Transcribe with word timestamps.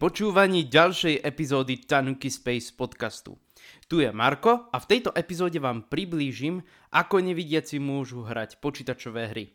počúvaní 0.00 0.64
ďalšej 0.64 1.20
epizódy 1.20 1.84
Tanuki 1.84 2.32
Space 2.32 2.72
podcastu. 2.72 3.36
Tu 3.84 4.00
je 4.00 4.08
Marko 4.08 4.72
a 4.72 4.80
v 4.80 4.88
tejto 4.96 5.12
epizóde 5.12 5.60
vám 5.60 5.92
priblížim, 5.92 6.64
ako 6.88 7.20
nevidiaci 7.20 7.76
môžu 7.76 8.24
hrať 8.24 8.64
počítačové 8.64 9.28
hry. 9.28 9.52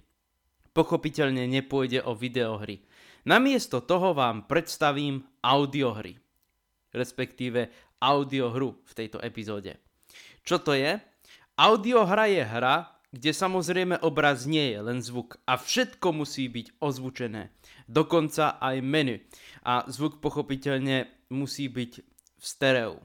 Pochopiteľne 0.69 1.49
nepôjde 1.49 2.05
o 2.05 2.13
videohry. 2.13 2.85
Namiesto 3.25 3.81
toho 3.81 4.13
vám 4.13 4.45
predstavím 4.45 5.25
audiohry, 5.41 6.21
respektíve 6.93 7.73
audiohru 7.97 8.85
v 8.85 8.91
tejto 8.93 9.17
epizóde. 9.25 9.81
Čo 10.45 10.61
to 10.61 10.77
je? 10.77 11.01
Audiohra 11.57 12.29
je 12.29 12.45
hra, 12.45 12.93
kde 13.15 13.31
samozrejme 13.33 13.97
obraz 14.05 14.45
nie 14.45 14.75
je 14.75 14.79
len 14.83 15.01
zvuk 15.01 15.41
a 15.49 15.57
všetko 15.57 16.21
musí 16.21 16.51
byť 16.51 16.77
ozvučené. 16.83 17.49
Dokonca 17.85 18.57
aj 18.57 18.81
menu. 18.81 19.21
A 19.65 19.85
zvuk 19.89 20.21
pochopiteľne 20.21 21.09
musí 21.29 21.69
byť 21.69 21.91
v 22.37 22.43
stereo. 22.43 22.97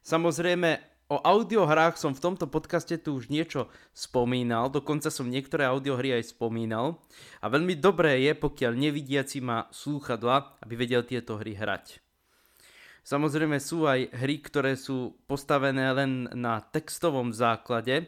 Samozrejme, 0.00 0.90
o 1.10 1.18
audiohrách 1.18 1.98
som 1.98 2.14
v 2.14 2.22
tomto 2.22 2.46
podcaste 2.46 2.94
tu 3.02 3.18
už 3.18 3.28
niečo 3.28 3.66
spomínal, 3.90 4.70
dokonca 4.70 5.10
som 5.10 5.26
niektoré 5.26 5.66
audiohry 5.66 6.14
aj 6.14 6.32
spomínal 6.32 7.02
a 7.42 7.50
veľmi 7.50 7.74
dobré 7.76 8.22
je, 8.24 8.32
pokiaľ 8.38 8.72
nevidiaci 8.78 9.42
má 9.42 9.66
slúchadla, 9.74 10.62
aby 10.62 10.74
vedel 10.78 11.02
tieto 11.02 11.36
hry 11.36 11.58
hrať. 11.58 11.98
Samozrejme 13.02 13.58
sú 13.58 13.90
aj 13.90 14.12
hry, 14.12 14.38
ktoré 14.38 14.78
sú 14.78 15.18
postavené 15.26 15.90
len 15.90 16.30
na 16.36 16.62
textovom 16.62 17.34
základe, 17.34 18.06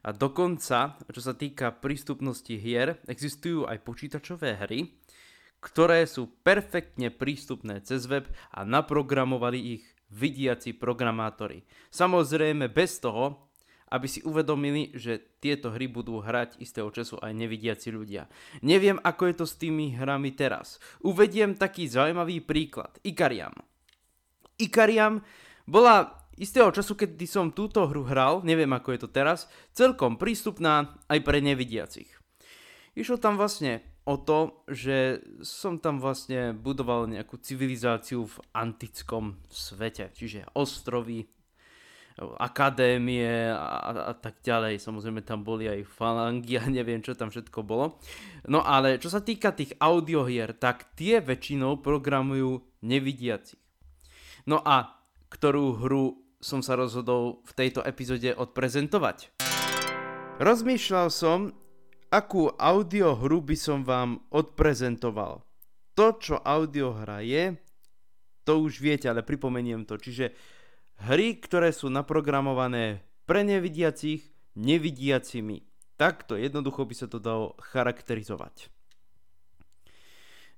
a 0.00 0.16
dokonca, 0.16 0.96
čo 1.12 1.20
sa 1.20 1.36
týka 1.36 1.76
prístupnosti 1.76 2.56
hier, 2.56 3.00
existujú 3.04 3.68
aj 3.68 3.84
počítačové 3.84 4.56
hry, 4.64 4.96
ktoré 5.60 6.08
sú 6.08 6.40
perfektne 6.40 7.12
prístupné 7.12 7.84
cez 7.84 8.08
web 8.08 8.24
a 8.48 8.64
naprogramovali 8.64 9.80
ich 9.80 9.84
vidiaci 10.08 10.74
programátori. 10.74 11.62
Samozrejme 11.92 12.72
bez 12.72 12.98
toho, 12.98 13.52
aby 13.90 14.06
si 14.06 14.22
uvedomili, 14.22 14.94
že 14.94 15.18
tieto 15.42 15.74
hry 15.74 15.90
budú 15.90 16.22
hrať 16.22 16.62
istého 16.62 16.88
času 16.94 17.18
aj 17.18 17.34
nevidiaci 17.34 17.90
ľudia. 17.90 18.30
Neviem, 18.62 19.02
ako 19.02 19.22
je 19.26 19.34
to 19.34 19.46
s 19.46 19.58
tými 19.58 19.98
hrami 19.98 20.30
teraz. 20.32 20.78
Uvediem 21.02 21.58
taký 21.58 21.90
zaujímavý 21.90 22.40
príklad. 22.46 22.94
Ikariam. 23.02 23.52
Ikariam 24.62 25.26
bola 25.66 26.19
istého 26.40 26.72
času, 26.72 26.96
kedy 26.96 27.26
som 27.28 27.52
túto 27.52 27.84
hru 27.84 28.08
hral, 28.08 28.40
neviem 28.40 28.72
ako 28.72 28.96
je 28.96 29.00
to 29.04 29.08
teraz, 29.12 29.46
celkom 29.76 30.16
prístupná 30.16 30.96
aj 31.12 31.20
pre 31.20 31.44
nevidiacich. 31.44 32.08
Išlo 32.96 33.20
tam 33.20 33.36
vlastne 33.36 33.84
o 34.08 34.16
to, 34.16 34.64
že 34.66 35.20
som 35.44 35.78
tam 35.78 36.00
vlastne 36.00 36.56
budoval 36.56 37.06
nejakú 37.06 37.38
civilizáciu 37.38 38.26
v 38.26 38.36
antickom 38.56 39.38
svete, 39.46 40.10
čiže 40.16 40.48
ostrovy, 40.56 41.28
akadémie 42.20 43.48
a, 43.54 44.10
a, 44.10 44.12
tak 44.12 44.44
ďalej. 44.44 44.82
Samozrejme 44.82 45.24
tam 45.24 45.40
boli 45.40 45.70
aj 45.70 45.88
falangy 45.88 46.60
a 46.60 46.68
neviem 46.68 47.00
čo 47.00 47.16
tam 47.16 47.32
všetko 47.32 47.64
bolo. 47.64 47.96
No 48.50 48.60
ale 48.60 49.00
čo 49.00 49.08
sa 49.08 49.24
týka 49.24 49.56
tých 49.56 49.72
audiohier, 49.80 50.52
tak 50.52 50.92
tie 50.98 51.24
väčšinou 51.24 51.80
programujú 51.80 52.60
nevidiacich. 52.84 53.60
No 54.44 54.60
a 54.60 55.00
ktorú 55.30 55.80
hru 55.80 56.29
som 56.40 56.64
sa 56.64 56.74
rozhodol 56.74 57.44
v 57.44 57.52
tejto 57.52 57.84
epizóde 57.84 58.32
odprezentovať. 58.32 59.28
Rozmýšľal 60.40 61.12
som, 61.12 61.52
akú 62.08 62.48
audiohru 62.56 63.44
by 63.44 63.56
som 63.60 63.84
vám 63.84 64.24
odprezentoval. 64.32 65.44
To, 65.94 66.06
čo 66.16 66.40
audiohra 66.40 67.20
je, 67.20 67.60
to 68.48 68.64
už 68.64 68.80
viete, 68.80 69.04
ale 69.04 69.20
pripomeniem 69.20 69.84
to. 69.84 70.00
Čiže 70.00 70.32
hry, 71.04 71.36
ktoré 71.36 71.76
sú 71.76 71.92
naprogramované 71.92 73.04
pre 73.28 73.44
nevidiacich, 73.44 74.24
nevidiacimi. 74.56 75.60
Takto 76.00 76.40
jednoducho 76.40 76.88
by 76.88 76.94
sa 76.96 77.06
to 77.06 77.20
dalo 77.20 77.52
charakterizovať. 77.60 78.72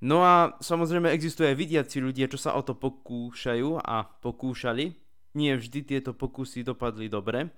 No 0.02 0.22
a 0.22 0.54
samozrejme 0.62 1.10
existuje 1.10 1.50
aj 1.50 1.58
vidiaci 1.58 1.98
ľudia, 2.02 2.30
čo 2.30 2.38
sa 2.38 2.54
o 2.54 2.62
to 2.62 2.78
pokúšajú 2.78 3.82
a 3.82 4.06
pokúšali. 4.22 4.94
Nie 5.32 5.56
vždy 5.56 5.80
tieto 5.84 6.12
pokusy 6.12 6.60
dopadli 6.60 7.08
dobre. 7.08 7.48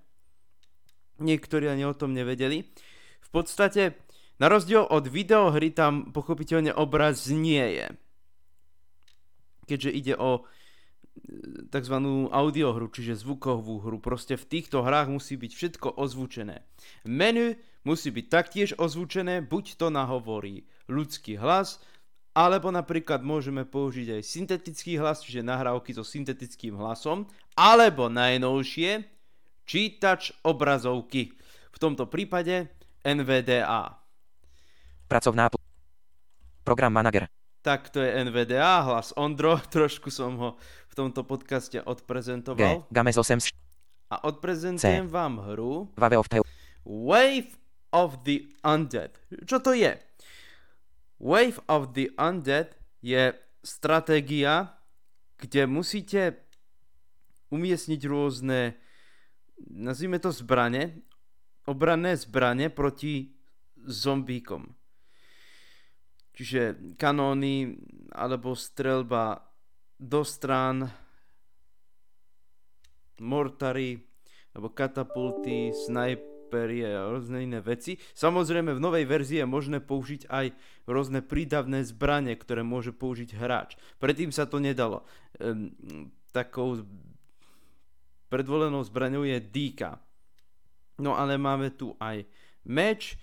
Niektorí 1.19 1.67
ani 1.71 1.87
o 1.87 1.95
tom 1.95 2.15
nevedeli. 2.15 2.67
V 3.23 3.29
podstate, 3.31 3.99
na 4.39 4.51
rozdiel 4.51 4.83
od 4.87 5.07
videohry 5.07 5.71
tam 5.71 6.11
pochopiteľne 6.11 6.75
obraz 6.75 7.31
nie 7.31 7.63
je. 7.79 7.87
Keďže 9.65 9.91
ide 9.91 10.15
o 10.19 10.31
e, 10.39 10.43
tzv. 11.71 11.97
audiohru, 12.31 12.91
čiže 12.91 13.19
zvukovú 13.19 13.83
hru. 13.87 13.99
Proste 14.03 14.35
v 14.35 14.47
týchto 14.47 14.83
hrách 14.83 15.11
musí 15.11 15.39
byť 15.39 15.53
všetko 15.55 15.89
ozvučené. 15.99 16.67
Menu 17.07 17.55
musí 17.87 18.11
byť 18.11 18.27
taktiež 18.27 18.71
ozvučené, 18.75 19.43
buď 19.43 19.79
to 19.79 19.87
nahovorí 19.91 20.67
ľudský 20.91 21.39
hlas, 21.39 21.79
alebo 22.35 22.75
napríklad 22.75 23.23
môžeme 23.23 23.63
použiť 23.63 24.19
aj 24.19 24.23
syntetický 24.27 24.99
hlas, 24.99 25.23
čiže 25.23 25.47
nahrávky 25.47 25.95
so 25.95 26.03
syntetickým 26.03 26.75
hlasom, 26.75 27.31
alebo 27.55 28.11
najnovšie 28.11 29.07
čítač 29.65 30.35
obrazovky. 30.43 31.31
V 31.71 31.79
tomto 31.79 32.11
prípade 32.11 32.69
NVDA. 33.07 33.95
Pracovná 35.07 35.47
pl- 35.47 35.63
program 36.67 36.91
manager. 36.91 37.31
Tak 37.63 37.89
to 37.95 38.03
je 38.03 38.11
NVDA, 38.13 38.83
hlas 38.83 39.15
Ondro, 39.17 39.57
trošku 39.75 40.11
som 40.11 40.35
ho 40.37 40.49
v 40.91 40.95
tomto 40.99 41.23
podcaste 41.23 41.79
odprezentoval. 41.79 42.83
G, 42.83 42.91
Games 42.91 43.17
8 43.17 43.39
A 44.11 44.17
odprezentujem 44.27 45.07
C. 45.07 45.11
vám 45.11 45.39
hru 45.55 45.89
Wave 45.97 46.19
of, 46.19 46.27
the... 46.29 46.43
Wave 46.83 47.51
of 47.95 48.27
the 48.27 48.51
Undead. 48.67 49.17
Čo 49.47 49.63
to 49.63 49.71
je? 49.71 49.95
Wave 51.19 51.63
of 51.71 51.95
the 51.95 52.11
Undead 52.19 52.75
je 53.01 53.33
stratégia, 53.65 54.77
kde 55.39 55.67
musíte 55.67 56.43
umiestniť 57.49 58.01
rôzne, 58.05 58.75
nazvime 59.71 60.19
to 60.19 60.35
zbrane, 60.35 61.05
obranné 61.65 62.19
zbrane 62.19 62.69
proti 62.69 63.33
zombíkom. 63.79 64.69
Čiže 66.35 66.95
kanóny 66.99 67.79
alebo 68.11 68.59
strelba 68.59 69.39
do 69.95 70.27
strán, 70.27 70.91
mortary 73.23 74.03
alebo 74.51 74.75
katapulty, 74.75 75.71
snipe, 75.71 76.34
papery 76.55 76.87
a 76.87 77.11
rôzne 77.11 77.43
iné 77.43 77.59
veci. 77.59 77.99
Samozrejme 78.15 78.71
v 78.79 78.79
novej 78.79 79.11
verzii 79.11 79.43
je 79.43 79.49
možné 79.51 79.83
použiť 79.83 80.31
aj 80.31 80.55
rôzne 80.87 81.19
prídavné 81.27 81.83
zbranie, 81.83 82.39
ktoré 82.39 82.63
môže 82.63 82.95
použiť 82.95 83.35
hráč. 83.35 83.75
Predtým 83.99 84.31
sa 84.31 84.47
to 84.47 84.63
nedalo. 84.63 85.03
Ehm, 85.43 85.75
takou 86.31 86.87
predvolenou 88.31 88.87
zbraňou 88.87 89.27
je 89.27 89.43
dýka. 89.43 89.99
No 91.03 91.19
ale 91.19 91.35
máme 91.35 91.75
tu 91.75 91.99
aj 91.99 92.23
meč 92.71 93.19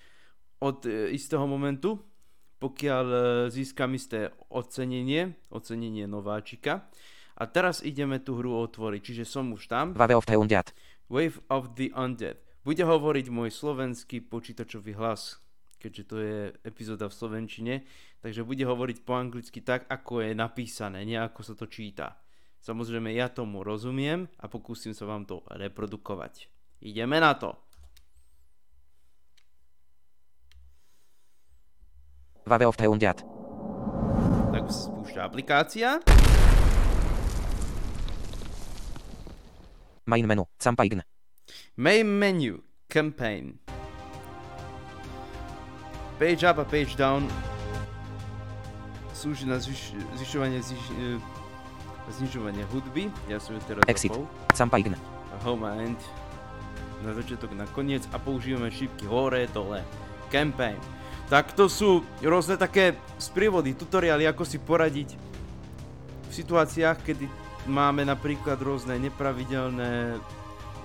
od 0.59 0.83
e, 0.83 1.15
istého 1.15 1.47
momentu, 1.47 2.03
pokiaľ 2.59 3.05
e, 3.07 3.19
získam 3.47 3.95
isté 3.95 4.35
ocenenie, 4.51 5.39
ocenenie 5.47 6.03
nováčika. 6.03 6.91
A 7.39 7.47
teraz 7.47 7.79
ideme 7.79 8.19
tú 8.19 8.37
hru 8.37 8.59
otvoriť, 8.59 9.01
čiže 9.01 9.23
som 9.23 9.55
už 9.55 9.71
tam. 9.71 9.95
Wave 9.95 10.19
of 10.19 10.27
the 10.27 10.35
Undead. 10.35 10.75
Wave 11.07 11.39
of 11.47 11.73
the 11.79 11.89
Undead. 11.95 12.50
Bude 12.61 12.85
hovoriť 12.85 13.25
môj 13.33 13.49
slovenský 13.49 14.21
počítačový 14.21 14.93
hlas, 14.93 15.41
keďže 15.81 16.03
to 16.05 16.15
je 16.21 16.39
epizóda 16.61 17.09
v 17.09 17.17
slovenčine, 17.17 17.73
takže 18.21 18.45
bude 18.45 18.61
hovoriť 18.61 19.01
po 19.01 19.17
anglicky 19.17 19.65
tak, 19.65 19.89
ako 19.89 20.21
je 20.21 20.37
napísané, 20.37 21.01
nie 21.01 21.17
ako 21.17 21.41
sa 21.41 21.53
to 21.57 21.65
číta. 21.65 22.21
Samozrejme 22.61 23.09
ja 23.17 23.33
tomu 23.33 23.65
rozumiem 23.65 24.29
a 24.37 24.45
pokúsim 24.45 24.93
sa 24.93 25.09
vám 25.09 25.25
to 25.25 25.41
reprodukovať. 25.49 26.45
Ideme 26.85 27.17
na 27.17 27.33
to. 27.33 27.57
Tak 34.53 34.69
spúšťa 34.69 35.21
aplikácia. 35.25 35.97
Main 40.05 40.29
menu. 40.29 40.45
Campaign. 40.61 41.10
Main 41.77 42.07
menu, 42.07 42.61
campaign. 42.89 43.59
Page 46.19 46.43
up 46.45 46.61
a 46.61 46.65
page 46.65 46.93
down 46.95 47.25
slúži 49.21 49.45
na 49.45 49.61
zvyš, 49.61 49.93
zvyšovanie 50.17 50.57
zvyš, 50.65 50.85
e, 50.97 51.21
znižovanie 52.17 52.65
hudby. 52.73 53.13
Ja 53.29 53.37
som 53.37 53.53
ju 53.53 53.61
teraz 53.69 53.85
Exit. 53.85 54.09
zapol. 54.09 54.25
Campaign. 54.57 54.97
Home 55.45 55.63
a 55.69 55.77
end. 55.77 56.01
Na 57.05 57.13
začiatok, 57.13 57.53
na 57.53 57.69
koniec 57.69 58.01
a 58.09 58.17
používame 58.17 58.73
šípky 58.73 59.05
hore, 59.05 59.45
dole. 59.53 59.85
Campaign. 60.33 60.81
Tak 61.29 61.53
to 61.53 61.69
sú 61.69 62.01
rôzne 62.25 62.57
také 62.57 62.97
sprievody, 63.21 63.77
tutoriály, 63.77 64.25
ako 64.25 64.43
si 64.43 64.57
poradiť 64.57 65.15
v 66.27 66.31
situáciách, 66.33 66.97
kedy 67.05 67.25
máme 67.69 68.01
napríklad 68.03 68.57
rôzne 68.57 68.97
nepravidelné 68.97 70.17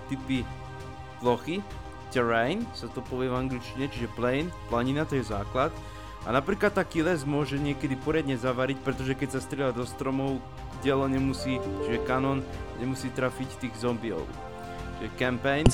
typy 0.08 0.42
plochy, 1.20 1.62
terrain, 2.14 2.64
sa 2.72 2.88
to 2.88 3.02
povie 3.04 3.28
v 3.28 3.36
angličtine, 3.36 3.90
čiže 3.90 4.08
plain, 4.14 4.48
planina, 4.70 5.04
to 5.04 5.18
je 5.18 5.26
základ. 5.26 5.74
A 6.26 6.34
napríklad 6.34 6.74
taký 6.74 7.06
les 7.06 7.22
môže 7.22 7.54
niekedy 7.54 7.94
poriadne 7.94 8.34
zavariť, 8.34 8.82
pretože 8.82 9.14
keď 9.14 9.38
sa 9.38 9.40
strieľa 9.40 9.72
do 9.78 9.86
stromov, 9.86 10.42
dielo 10.82 11.06
nemusí, 11.06 11.62
čiže 11.86 12.02
kanon 12.02 12.42
nemusí 12.82 13.12
trafiť 13.14 13.62
tých 13.62 13.74
zombiov. 13.78 14.26
Čiže 14.98 15.10
campaign 15.14 15.64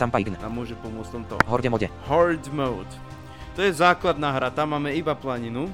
nám 0.43 0.52
môže 0.52 0.76
pomôcť 0.82 1.11
tomto. 1.14 1.35
Horde 1.49 1.70
mode. 1.73 1.88
Horde 2.05 2.50
mode. 2.52 2.93
To 3.56 3.61
je 3.64 3.73
základná 3.73 4.32
hra, 4.32 4.52
tam 4.52 4.76
máme 4.76 4.93
iba 4.93 5.17
planinu. 5.17 5.73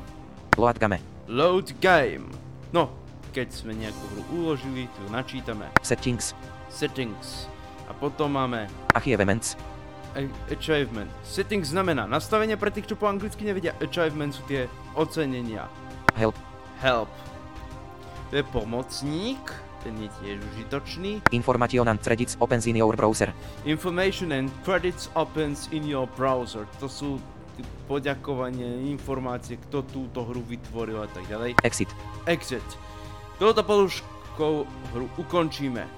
Load 0.59 0.79
game. 0.79 0.99
Load 1.27 1.75
game. 1.79 2.31
No, 2.75 2.91
keď 3.35 3.49
sme 3.51 3.75
nejakú 3.75 4.05
hru 4.15 4.23
uložili, 4.43 4.87
tu 4.95 5.03
načítame. 5.11 5.71
Settings. 5.83 6.35
Settings. 6.71 7.51
A 7.89 7.93
potom 7.97 8.37
máme 8.37 8.69
Achievements. 8.93 9.57
achievement. 10.53 11.09
Settings 11.25 11.73
znamená 11.73 12.05
nastavenie 12.05 12.57
pre 12.61 12.69
tých, 12.69 12.93
čo 12.93 12.97
po 13.01 13.09
anglicky 13.09 13.49
nevedia. 13.49 13.73
Achievement 13.81 14.37
sú 14.37 14.45
tie 14.45 14.69
ocenenia. 14.93 15.69
Help. 16.17 16.37
Help. 16.85 17.09
To 18.29 18.35
je 18.37 18.45
pomocník, 18.53 19.41
ten 19.81 19.97
je 20.05 20.09
tiež 20.21 20.37
užitočný. 20.53 21.25
Information 21.33 21.89
and 21.89 22.01
credits 22.05 22.37
opens 22.45 22.69
in 22.69 22.77
your 22.77 22.93
browser. 22.93 23.33
Information 23.65 24.37
and 24.37 24.53
credits 24.69 25.09
opens 25.17 25.71
in 25.73 25.87
your 25.89 26.05
browser. 26.13 26.69
To 26.83 26.93
sú 26.93 27.17
poďakovanie, 27.89 28.91
informácie, 28.93 29.57
kto 29.57 29.83
túto 29.89 30.29
hru 30.29 30.45
vytvoril 30.45 31.01
a 31.03 31.09
tak 31.09 31.25
ďalej. 31.27 31.57
Exit. 31.65 31.89
Exit. 32.29 32.65
Touto 33.41 33.65
poduškou 33.65 34.55
hru 34.93 35.07
ukončíme. 35.17 35.98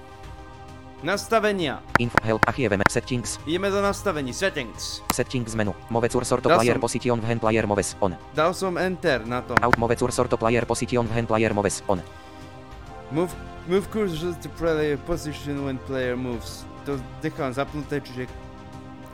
Nastavenia. 1.01 1.81
Info 1.97 2.17
help 2.21 2.45
achievement 2.45 2.85
settings. 2.85 3.41
Ideme 3.49 3.73
do 3.73 3.81
nastavení. 3.81 4.33
Settings. 4.33 5.01
Settings 5.13 5.55
menu. 5.57 5.73
Move 5.89 6.09
cursor 6.09 6.37
to 6.41 6.49
Dal 6.49 6.61
player 6.61 6.77
som- 6.77 6.81
position 6.81 7.17
v 7.17 7.25
hand 7.25 7.41
player 7.41 7.65
moves 7.65 7.97
on. 7.99 8.13
Dal 8.37 8.53
som 8.53 8.77
enter 8.77 9.25
na 9.25 9.41
tom. 9.41 9.57
Out 9.61 9.77
move 9.81 9.95
cursor 9.97 10.27
to 10.29 10.37
player 10.37 10.61
position 10.65 11.07
v 11.09 11.11
hand 11.11 11.27
player 11.27 11.53
moves 11.53 11.81
on. 11.89 12.01
Move, 13.09 13.33
move 13.67 13.89
cursor 13.89 14.37
to 14.45 14.49
player 14.55 14.95
position 15.09 15.65
when 15.65 15.81
player 15.89 16.13
moves. 16.13 16.69
To 16.85 17.01
nechám 17.25 17.49
zapnuté, 17.53 17.97
čiže 18.01 18.29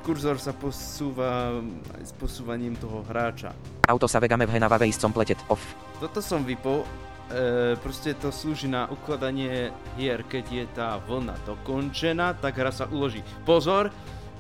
kurzor 0.04 0.40
sa 0.40 0.52
posúva 0.52 1.56
s 2.04 2.12
posúvaním 2.16 2.76
toho 2.76 3.04
hráča. 3.08 3.56
Auto 3.88 4.08
save 4.12 4.28
game 4.28 4.44
v 4.44 4.52
hand 4.52 4.68
away 4.68 4.92
is 4.92 5.00
completed. 5.00 5.40
Off. 5.48 5.64
Toto 6.04 6.20
som 6.20 6.44
vypol. 6.44 6.84
E, 7.28 7.76
proste 7.84 8.16
to 8.16 8.32
slúži 8.32 8.72
na 8.72 8.88
ukladanie 8.88 9.76
hier, 10.00 10.24
keď 10.24 10.46
je 10.48 10.66
tá 10.72 10.96
vlna 11.04 11.36
dokončená, 11.44 12.40
tak 12.40 12.56
hra 12.56 12.72
sa 12.72 12.88
uloží. 12.88 13.20
Pozor, 13.44 13.92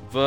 v 0.07 0.17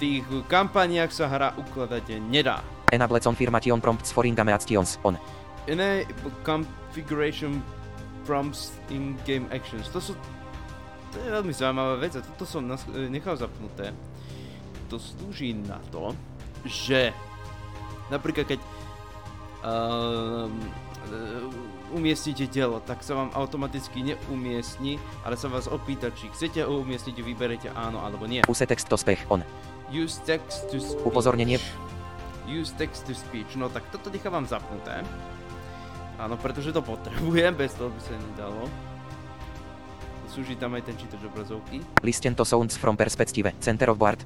tých 0.00 0.24
kampaniách 0.48 1.12
sa 1.12 1.28
hra 1.28 1.52
ukladať 1.60 2.16
nedá. 2.24 2.64
Enable 2.88 3.20
confirmation 3.20 3.84
prompts 3.84 4.08
for 4.08 4.24
in-game 4.24 4.48
actions 4.48 4.96
on. 5.04 5.20
Enable 5.68 6.32
configuration 6.40 7.60
prompts 8.24 8.72
in 8.88 9.12
game 9.28 9.44
actions. 9.52 9.92
To 9.92 10.00
sú... 10.00 10.16
To 11.12 11.16
je 11.20 11.28
veľmi 11.28 11.52
zaujímavá 11.52 12.00
vec 12.00 12.16
a 12.16 12.24
toto 12.24 12.48
som 12.48 12.64
nas- 12.64 12.88
nechal 12.88 13.36
zapnuté. 13.36 13.92
To 14.88 14.96
slúži 14.96 15.52
na 15.52 15.76
to, 15.92 16.16
že 16.64 17.12
napríklad 18.08 18.56
keď 18.56 18.60
um, 19.66 20.54
umiestnite 21.94 22.50
dielo, 22.50 22.82
tak 22.82 23.00
sa 23.00 23.14
vám 23.14 23.30
automaticky 23.32 24.02
neumiestni, 24.02 24.98
ale 25.22 25.38
sa 25.38 25.46
vás 25.46 25.70
opýta, 25.70 26.10
či 26.12 26.28
chcete 26.34 26.62
ho 26.66 26.82
umiestniť, 26.82 27.16
vyberete 27.22 27.68
áno 27.72 28.02
alebo 28.02 28.26
nie. 28.26 28.42
Use 28.50 28.66
text 28.66 28.90
to 28.90 28.98
spech 28.98 29.22
on. 29.30 29.46
Use 29.88 30.18
text 30.26 30.66
to 30.74 30.82
speech. 30.82 31.06
Upozornenie. 31.06 31.62
Use 32.50 32.74
text 32.74 33.06
to 33.06 33.14
speech. 33.14 33.54
No 33.54 33.70
tak 33.70 33.86
toto 33.94 34.10
nechávam 34.10 34.46
zapnuté. 34.46 35.02
Áno, 36.16 36.34
pretože 36.40 36.72
to 36.72 36.80
potrebujem, 36.80 37.54
bez 37.54 37.76
toho 37.76 37.92
by 37.92 38.00
sa 38.00 38.14
nedalo. 38.16 38.66
Súži 40.32 40.58
tam 40.58 40.74
aj 40.74 40.90
ten 40.90 40.96
čítač 40.98 41.22
obrazovky. 41.22 41.80
Listen 42.02 42.34
to 42.34 42.44
sounds 42.44 42.74
from 42.74 42.98
perspective. 42.98 43.46
Center 43.62 43.88
of 43.88 43.96
board. 43.96 44.20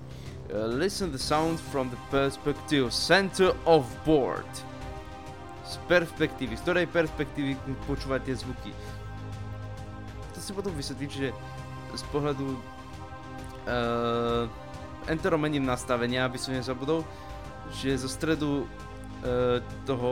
Uh, 0.50 0.66
listen 0.66 1.12
the 1.12 1.18
sound 1.18 1.60
from 1.70 1.86
the 1.94 2.00
perspective 2.10 2.90
center 2.90 3.54
of 3.70 3.86
board. 4.02 4.48
Z 5.70 5.78
perspektívy, 5.86 6.58
z 6.58 6.62
ktorej 6.66 6.90
perspektívy 6.90 7.54
počúvať 7.86 8.26
tie 8.26 8.34
zvuky. 8.42 8.74
To 10.34 10.38
si 10.42 10.50
potom 10.50 10.74
vysvetliť, 10.74 11.10
že 11.14 11.30
z 11.94 12.04
pohľadu 12.10 12.58
uh, 13.70 14.50
enterom 15.06 15.38
mením 15.38 15.62
nastavenia, 15.62 16.26
aby 16.26 16.42
som 16.42 16.50
nezabudol, 16.50 17.06
že 17.70 17.94
zo 18.02 18.10
stredu 18.10 18.66
uh, 18.66 19.62
toho 19.86 20.10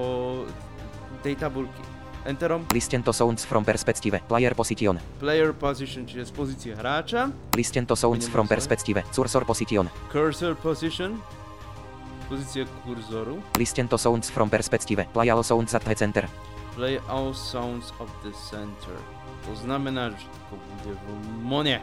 tej 1.27 1.35
tabulky. 1.35 1.83
Enterom 2.27 2.67
Listen 2.75 3.03
to 3.03 3.11
sounds 3.15 3.43
from 3.43 3.65
perspective. 3.65 4.15
Player 4.31 4.55
position. 4.55 4.99
player 5.19 5.51
position, 5.55 6.07
čiže 6.07 6.29
z 6.29 6.33
pozície 6.35 6.73
hráča. 6.75 7.35
Listen 7.59 7.83
to 7.83 7.99
sounds 7.99 8.31
from 8.31 8.47
perspective. 8.47 9.03
Cursor 9.11 9.43
position. 9.43 9.91
Cursor 10.13 10.55
position, 10.55 11.19
pozícia 12.29 12.69
kurzoru. 12.85 13.41
Listen 13.57 13.89
to 13.89 13.97
sounds 13.97 14.29
from 14.29 14.53
perspective. 14.53 15.01
Play 15.17 15.33
all 15.33 15.43
sounds 15.43 15.73
at 15.73 15.83
the 15.83 15.97
center. 15.97 16.29
Play 16.77 17.01
all 17.09 17.33
sounds 17.35 17.91
of 17.99 18.13
the 18.23 18.31
center. 18.37 18.95
To 19.49 19.53
znamená, 19.65 20.13
že 20.13 20.23
všetko 20.29 20.55
bude 20.61 20.93
v 20.93 21.07
mone. 21.41 21.77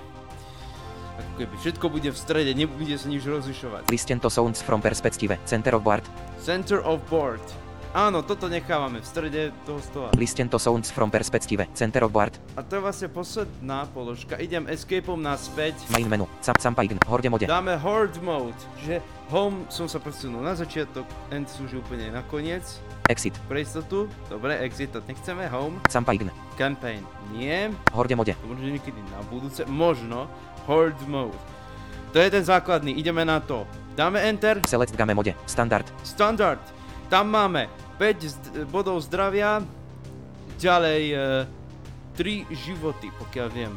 Ako 1.15 1.31
keby 1.39 1.55
všetko 1.59 1.85
bude 1.89 2.09
v 2.11 2.17
strede, 2.19 2.51
nebude 2.53 2.95
sa 2.95 3.07
nič 3.07 3.23
rozlišovať. 3.25 3.89
Listen 3.89 4.19
to 4.21 4.29
sounds 4.29 4.61
from 4.61 4.83
perspective. 4.83 5.33
Center 5.49 5.73
of 5.75 5.81
board. 5.81 6.03
Center 6.39 6.83
of 6.85 7.01
board. 7.09 7.41
Áno, 7.95 8.27
toto 8.27 8.51
nechávame 8.51 8.99
v 8.99 9.07
strede 9.07 9.41
toho 9.63 9.79
stola. 9.79 10.11
Listen 10.19 10.51
to 10.51 10.59
sounds 10.59 10.91
from 10.91 11.07
perspective. 11.07 11.63
Center 11.71 12.03
of 12.03 12.11
board. 12.11 12.35
A 12.59 12.61
to 12.61 12.75
je 12.75 12.81
vlastne 12.83 13.07
posledná 13.07 13.87
položka. 13.95 14.35
Idem 14.35 14.67
escapeom 14.67 15.15
naspäť. 15.15 15.79
Main 15.95 16.11
menu. 16.11 16.27
Sam 16.43 16.59
Campaign. 16.59 16.99
Horde 17.07 17.31
mode. 17.31 17.47
Dáme 17.47 17.79
horde 17.79 18.19
mode, 18.19 18.59
čiže 18.83 18.99
home 19.31 19.63
som 19.71 19.87
sa 19.87 20.03
presunul 20.03 20.43
na 20.43 20.59
začiatok, 20.59 21.07
end 21.31 21.47
slúži 21.47 21.79
úplne 21.79 22.11
nakoniec. 22.11 22.67
Exit. 23.07 23.31
Pre 23.47 23.63
istotu, 23.63 24.11
dobre, 24.27 24.59
exit 24.59 24.91
to 24.91 24.99
nechceme, 25.07 25.47
home, 25.47 25.79
Campaign. 25.87 26.27
campaign 26.59 26.99
nie, 27.31 27.71
Horde 27.95 28.19
mode. 28.19 28.35
to 28.35 28.47
možno 28.51 28.75
niekedy 28.75 28.99
na 29.07 29.23
budúce, 29.31 29.63
možno, 29.71 30.27
horde 30.67 30.99
mode. 31.07 31.37
To 32.11 32.19
je 32.19 32.27
ten 32.27 32.43
základný, 32.43 32.91
ideme 32.91 33.23
na 33.23 33.39
to. 33.39 33.63
Dáme 33.95 34.19
enter, 34.19 34.59
Select 34.67 34.91
game 34.99 35.15
mode. 35.15 35.31
Standard. 35.47 35.87
standard, 36.03 36.59
tam 37.07 37.31
máme 37.31 37.84
5 37.95 38.23
zd- 38.23 38.67
bodov 38.67 38.99
zdravia, 39.03 39.63
ďalej 40.59 41.03
e, 41.11 41.17
3 42.19 42.47
životy, 42.51 43.11
pokiaľ 43.15 43.47
viem. 43.51 43.73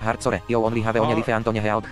Hardcore. 0.00 0.40
You 0.48 0.64
only 0.64 0.80
have 0.80 0.96
only 0.96 1.20
life 1.20 1.28
Antonia 1.28 1.60
Health. 1.60 1.84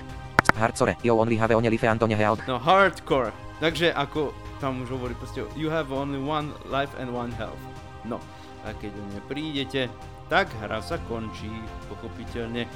Hardcore. 0.57 0.97
You 1.05 1.13
only 1.17 1.37
have 1.37 1.53
only 1.53 1.69
life 1.69 1.85
Antonia 1.85 2.17
Health. 2.17 2.41
No, 2.49 2.57
hardcore. 2.57 3.33
Takže 3.61 3.93
ako 3.93 4.33
tam 4.63 4.83
už 4.87 4.91
hovorí 4.95 5.15
proste, 5.19 5.45
you 5.59 5.69
have 5.71 5.91
only 5.91 6.19
one 6.19 6.51
life 6.71 6.91
and 6.97 7.11
one 7.11 7.31
health. 7.35 7.59
No, 8.07 8.19
a 8.67 8.75
keď 8.75 8.95
o 8.95 9.05
ne 9.13 9.21
prídete, 9.27 9.91
tak 10.31 10.51
hra 10.63 10.83
sa 10.83 10.99
končí, 11.07 11.51
pochopiteľne. 11.91 12.67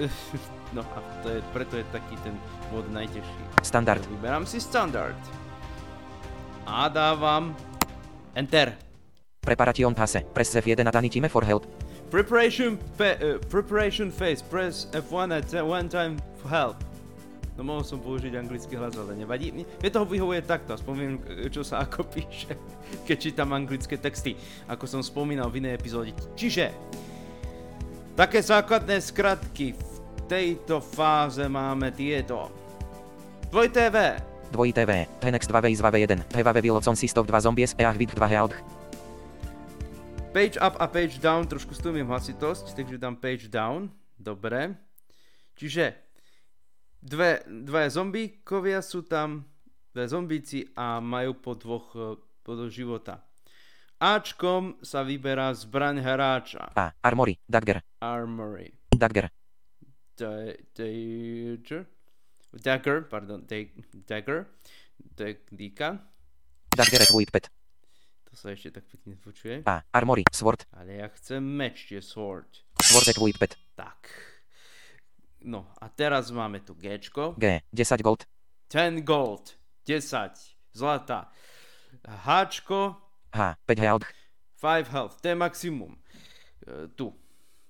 no 0.76 0.82
a 0.82 0.98
to 1.20 1.28
je, 1.36 1.40
preto 1.52 1.74
je 1.80 1.84
taký 1.92 2.16
ten 2.24 2.36
mod 2.72 2.88
najtežší. 2.88 3.42
Standard. 3.64 4.00
Vyberám 4.08 4.48
si 4.48 4.60
standard. 4.60 5.18
A 6.64 6.88
dávam 6.88 7.52
Enter. 8.36 8.74
Preparation 9.42 9.94
phase. 9.94 10.22
Press 10.32 10.54
F1 10.54 10.86
at 10.86 10.96
any 10.96 11.08
time 11.08 11.28
for 11.28 11.44
help. 11.44 11.66
Preparation, 12.10 12.78
fa- 12.96 13.18
uh, 13.20 13.38
preparation 13.48 14.10
phase. 14.10 14.40
Press 14.40 14.86
F1 14.92 15.32
at 15.32 15.66
one 15.66 15.88
time 15.88 16.16
for 16.40 16.48
help. 16.48 16.76
No 17.52 17.68
mohol 17.68 17.84
som 17.84 18.00
použiť 18.00 18.32
anglický 18.32 18.80
hlas, 18.80 18.96
ale 18.96 19.12
nevadí. 19.12 19.52
Mne 19.52 19.90
toho 19.92 20.08
vyhovuje 20.08 20.40
takto, 20.40 20.72
aspoň 20.72 20.94
viem, 20.96 21.14
e, 21.28 21.52
čo 21.52 21.60
sa 21.60 21.84
ako 21.84 22.08
píše, 22.08 22.56
keď 23.06 23.16
čítam 23.20 23.52
anglické 23.52 24.00
texty, 24.00 24.32
ako 24.72 24.88
som 24.88 25.04
spomínal 25.04 25.52
v 25.52 25.60
inej 25.60 25.76
epizóde. 25.76 26.16
Čiže, 26.32 26.72
také 28.16 28.40
základné 28.40 29.04
skratky. 29.04 29.76
V 29.76 30.20
tejto 30.24 30.80
fáze 30.80 31.44
máme 31.44 31.92
tieto. 31.92 32.48
Tvoj 33.52 33.68
TV. 33.68 34.31
Dvojité 34.52 34.84
V. 34.84 35.08
The 35.24 35.32
next 35.32 35.48
2 35.48 35.64
ways 35.64 35.80
2v1. 35.80 36.36
Have 36.36 36.60
will 36.60 36.84
consist 36.84 37.16
of 37.16 37.24
2 37.24 37.40
zombies 37.40 37.72
e 37.80 37.84
with 37.96 38.12
2 38.12 38.28
health. 38.28 38.52
Page 40.32 40.56
up 40.60 40.76
a 40.80 40.88
page 40.88 41.20
down, 41.20 41.44
trošku 41.44 41.72
stlmím 41.76 42.08
hlasitosť, 42.08 42.72
takže 42.72 42.96
dám 43.00 43.16
page 43.16 43.52
down. 43.52 43.92
Dobre. 44.16 44.76
Čiže 45.56 45.92
dve, 47.00 47.44
dve 47.44 47.88
zombíkovia 47.92 48.80
sú 48.80 49.04
tam, 49.04 49.44
dve 49.92 50.08
zombíci 50.08 50.68
a 50.72 51.04
majú 51.04 51.36
po 51.36 51.52
dvoch 51.52 51.88
eh, 51.96 52.16
bodov 52.44 52.72
života. 52.72 53.20
Ačkom 54.00 54.80
sa 54.80 55.04
vyberá 55.04 55.52
zbraň 55.54 56.00
hráča. 56.02 56.74
A. 56.74 56.90
Armory. 57.04 57.38
Dagger. 57.46 57.84
Armory. 58.02 58.72
Dagger. 58.90 59.30
Da- 60.16 60.58
Dagger. 60.74 61.86
Dagger, 62.52 63.08
pardon, 63.08 63.40
dag- 63.46 63.72
dagger. 64.06 64.46
Dag- 65.16 65.48
Dika. 65.50 65.98
Dagger 66.70 67.00
equipped. 67.02 67.48
To 68.28 68.36
sa 68.36 68.52
ešte 68.52 68.80
tak 68.80 68.88
pekne 68.88 69.16
počuje. 69.16 69.60
A. 69.68 69.84
Armory. 69.92 70.24
Sword. 70.32 70.64
Ale 70.72 71.04
ja 71.04 71.08
chcem 71.12 71.40
meč, 71.44 71.84
čiže 71.88 72.00
sword. 72.00 72.64
Sword 72.80 73.12
equipped. 73.12 73.56
Tak. 73.76 74.08
No 75.42 75.68
a 75.76 75.88
teraz 75.92 76.30
máme 76.30 76.62
tu 76.62 76.72
Gčko. 76.72 77.34
G. 77.36 77.60
10 77.72 78.00
gold. 78.00 78.24
10 78.70 79.04
gold. 79.04 79.56
10 79.84 80.32
zlata. 80.72 81.28
Háčko. 82.06 82.96
H. 83.34 83.56
5 83.66 83.80
health. 83.80 84.06
5 84.60 84.88
health. 84.88 85.14
To 85.20 85.26
je 85.28 85.36
maximum. 85.36 85.92
E, 86.62 86.88
tu. 86.94 87.12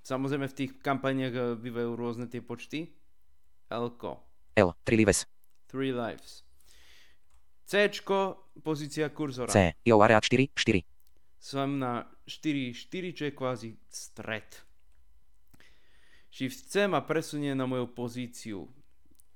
Samozrejme 0.03 0.47
v 0.47 0.57
tých 0.59 0.73
kampaniach 0.79 1.35
e, 1.35 1.43
bývajú 1.59 1.91
rôzne 1.97 2.27
tie 2.29 2.43
počty. 2.45 2.93
Lko. 3.67 4.21
L. 4.57 4.75
3 4.85 4.97
lives. 4.97 5.27
3 5.69 5.93
lives. 5.93 6.45
Cčko. 7.67 8.53
Pozícia 8.63 9.09
kurzora. 9.09 9.49
C. 9.49 9.73
Io 9.89 9.97
area 10.05 10.21
4. 10.21 10.53
4. 10.55 10.85
Som 11.41 11.81
na 11.81 12.05
4, 12.29 12.77
4, 12.77 13.17
čo 13.17 13.23
je 13.27 13.33
kvázi 13.33 13.69
stred. 13.89 14.45
Shift 16.33 16.69
C 16.69 16.85
ma 16.89 17.01
presunie 17.05 17.57
na 17.57 17.65
moju 17.65 17.89
pozíciu. 17.93 18.69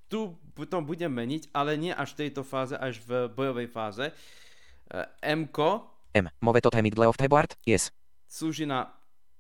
Tu 0.07 0.21
potom 0.55 0.87
budem 0.87 1.11
meniť, 1.11 1.51
ale 1.51 1.75
nie 1.77 1.91
až 1.91 2.15
v 2.15 2.29
tejto 2.29 2.47
fáze, 2.47 2.77
až 2.79 3.03
v 3.03 3.27
bojovej 3.33 3.69
fáze. 3.69 4.13
M 5.21 5.51
M. 6.15 6.27
Move 6.41 6.61
to 6.63 6.71
the 6.71 6.81
middle 6.81 7.05
of 7.05 7.17
the 7.19 7.29
board. 7.29 7.53
Yes. 7.67 7.91
slúži 8.29 8.67
na 8.67 8.91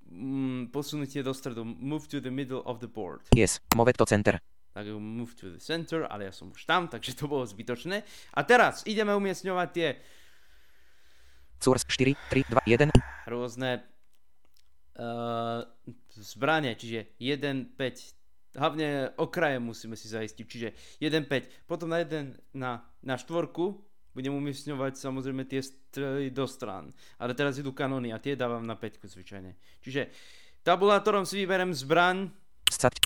mm, 0.08 0.72
posunutie 0.72 1.22
do 1.22 1.34
stredu. 1.34 1.64
Move 1.64 2.08
to 2.08 2.20
the 2.20 2.30
middle 2.30 2.62
of 2.64 2.80
the 2.80 2.88
board. 2.88 3.22
Yes. 3.34 3.60
Move 3.76 3.92
to 3.94 4.06
center. 4.06 4.40
Tak 4.76 4.92
move 5.00 5.32
to 5.40 5.56
the 5.56 5.60
center, 5.60 6.04
ale 6.04 6.28
ja 6.28 6.32
som 6.36 6.52
už 6.52 6.68
tam, 6.68 6.84
takže 6.92 7.16
to 7.16 7.24
bolo 7.24 7.48
zbytočné. 7.48 8.04
A 8.36 8.40
teraz 8.44 8.84
ideme 8.84 9.16
umiestňovať 9.16 9.68
tie 9.72 9.88
Source 11.56 11.88
4. 11.88 12.12
3. 12.28 12.52
2. 12.52 12.68
1. 12.68 12.92
rôzne 13.32 13.80
uh, 15.00 15.64
zbranie, 16.12 16.76
čiže 16.76 17.16
1, 17.16 17.80
5, 17.80 18.60
hlavne 18.60 19.16
okraje 19.16 19.56
musíme 19.56 19.96
si 19.96 20.12
zaistiť, 20.12 20.44
čiže 20.44 20.68
1, 21.00 21.24
5, 21.24 21.64
potom 21.64 21.88
na 21.88 22.04
1, 22.04 22.36
na, 22.52 22.84
na 23.00 23.16
štvorku 23.16 23.80
budem 24.12 24.36
umiestňovať 24.36 25.00
samozrejme 25.00 25.48
tie 25.48 25.64
strely 25.64 26.28
do 26.28 26.44
strán, 26.44 26.92
ale 27.16 27.32
teraz 27.32 27.56
idú 27.56 27.72
kanóny 27.72 28.12
a 28.12 28.20
tie 28.20 28.36
dávam 28.36 28.64
na 28.64 28.76
5 28.76 29.00
zvyčajne. 29.00 29.56
Čiže 29.80 30.12
tabulátorom 30.60 31.24
si 31.24 31.40
vyberem 31.40 31.72
zbraň, 31.72 32.28
Scat. 32.66 32.98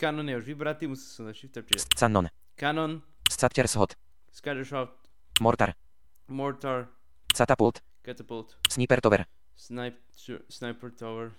Kanón 0.00 0.32
je 0.32 0.36
už 0.40 0.46
vybratý, 0.48 0.88
musím 0.88 1.08
sa 1.12 1.22
na 1.28 1.32
shifter, 1.36 1.60
čiže 1.60 1.84
Cannon. 1.92 2.32
kanon, 2.56 3.04
Scatter's 3.28 3.76
hot. 3.76 3.92
scattershot, 4.32 4.88
Mortar. 5.44 5.76
mortar, 6.32 6.88
Catapult. 7.36 7.84
catapult, 8.00 8.56
Sniper 8.64 8.98
tower. 9.04 9.28
sniper, 9.52 10.00
sniper 10.48 10.90
tower, 10.96 11.36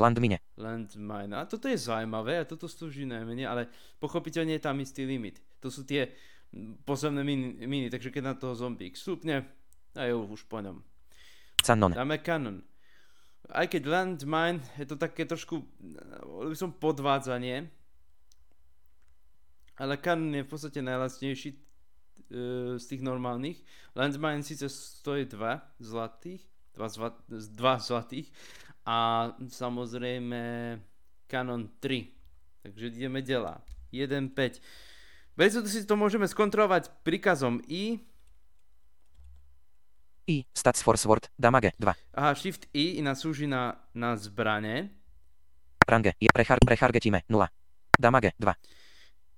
Landmine. 0.00 0.40
Landmine. 0.56 1.36
A 1.36 1.44
toto 1.44 1.68
je 1.68 1.76
zaujímavé 1.76 2.40
a 2.40 2.48
toto 2.48 2.64
slúži 2.72 3.04
najmenej, 3.04 3.44
ale 3.44 3.68
pochopiteľne 4.00 4.56
je 4.56 4.64
tam 4.64 4.80
istý 4.80 5.04
limit. 5.04 5.44
To 5.60 5.68
sú 5.68 5.84
tie 5.84 6.08
pozemné 6.88 7.20
miny, 7.20 7.68
miny 7.68 7.92
takže 7.92 8.08
keď 8.08 8.22
na 8.24 8.32
toho 8.32 8.56
zombík 8.56 8.96
stúpne, 8.96 9.44
a 9.92 10.00
je 10.08 10.16
už 10.16 10.48
po 10.48 10.56
ňom. 10.64 10.80
Cannon. 11.60 11.92
Dáme 11.92 12.16
kanon. 12.24 12.64
Aj 13.52 13.68
keď 13.68 13.82
landmine 13.92 14.64
je 14.80 14.88
to 14.88 14.96
také 14.96 15.28
trošku, 15.28 15.68
by 16.48 16.56
som 16.56 16.72
podvádzanie, 16.72 17.68
ale 19.80 19.96
kanon 19.96 20.36
je 20.36 20.44
v 20.44 20.50
podstate 20.52 20.84
najlacnejší 20.84 21.50
eh, 21.56 22.76
z 22.76 22.84
tých 22.84 23.00
normálnych. 23.00 23.56
Landmine 23.96 24.44
síce 24.44 24.68
stojí 24.68 25.24
2 25.24 25.80
zlatých, 25.80 26.44
2 26.76 26.88
zlat, 26.88 27.16
dva 27.56 27.80
zlatých 27.80 28.28
a 28.84 29.30
samozrejme 29.48 30.40
kanon 31.24 31.72
3. 31.80 32.06
Takže 32.60 32.86
ideme. 32.92 33.24
1, 33.24 34.28
5. 34.36 34.60
Bez 35.34 35.56
si 35.72 35.88
to 35.88 35.96
môžeme 35.96 36.28
skontrolovať 36.28 36.92
príkazom 37.00 37.64
I. 37.64 38.04
I. 40.28 40.44
Stats 40.52 40.84
for 40.84 41.00
sword. 41.00 41.32
Damage. 41.40 41.72
2. 41.80 41.96
Aha, 42.14 42.36
Shift 42.36 42.68
I 42.76 43.00
iná 43.00 43.16
slúži 43.16 43.48
na, 43.48 43.80
na 43.96 44.14
zbrane. 44.20 44.92
Range. 45.88 46.12
Je 46.20 46.28
prechar, 46.28 46.60
prechargetíme. 46.60 47.24
0. 47.26 47.48
Damage. 47.98 48.36
2. 48.38 48.54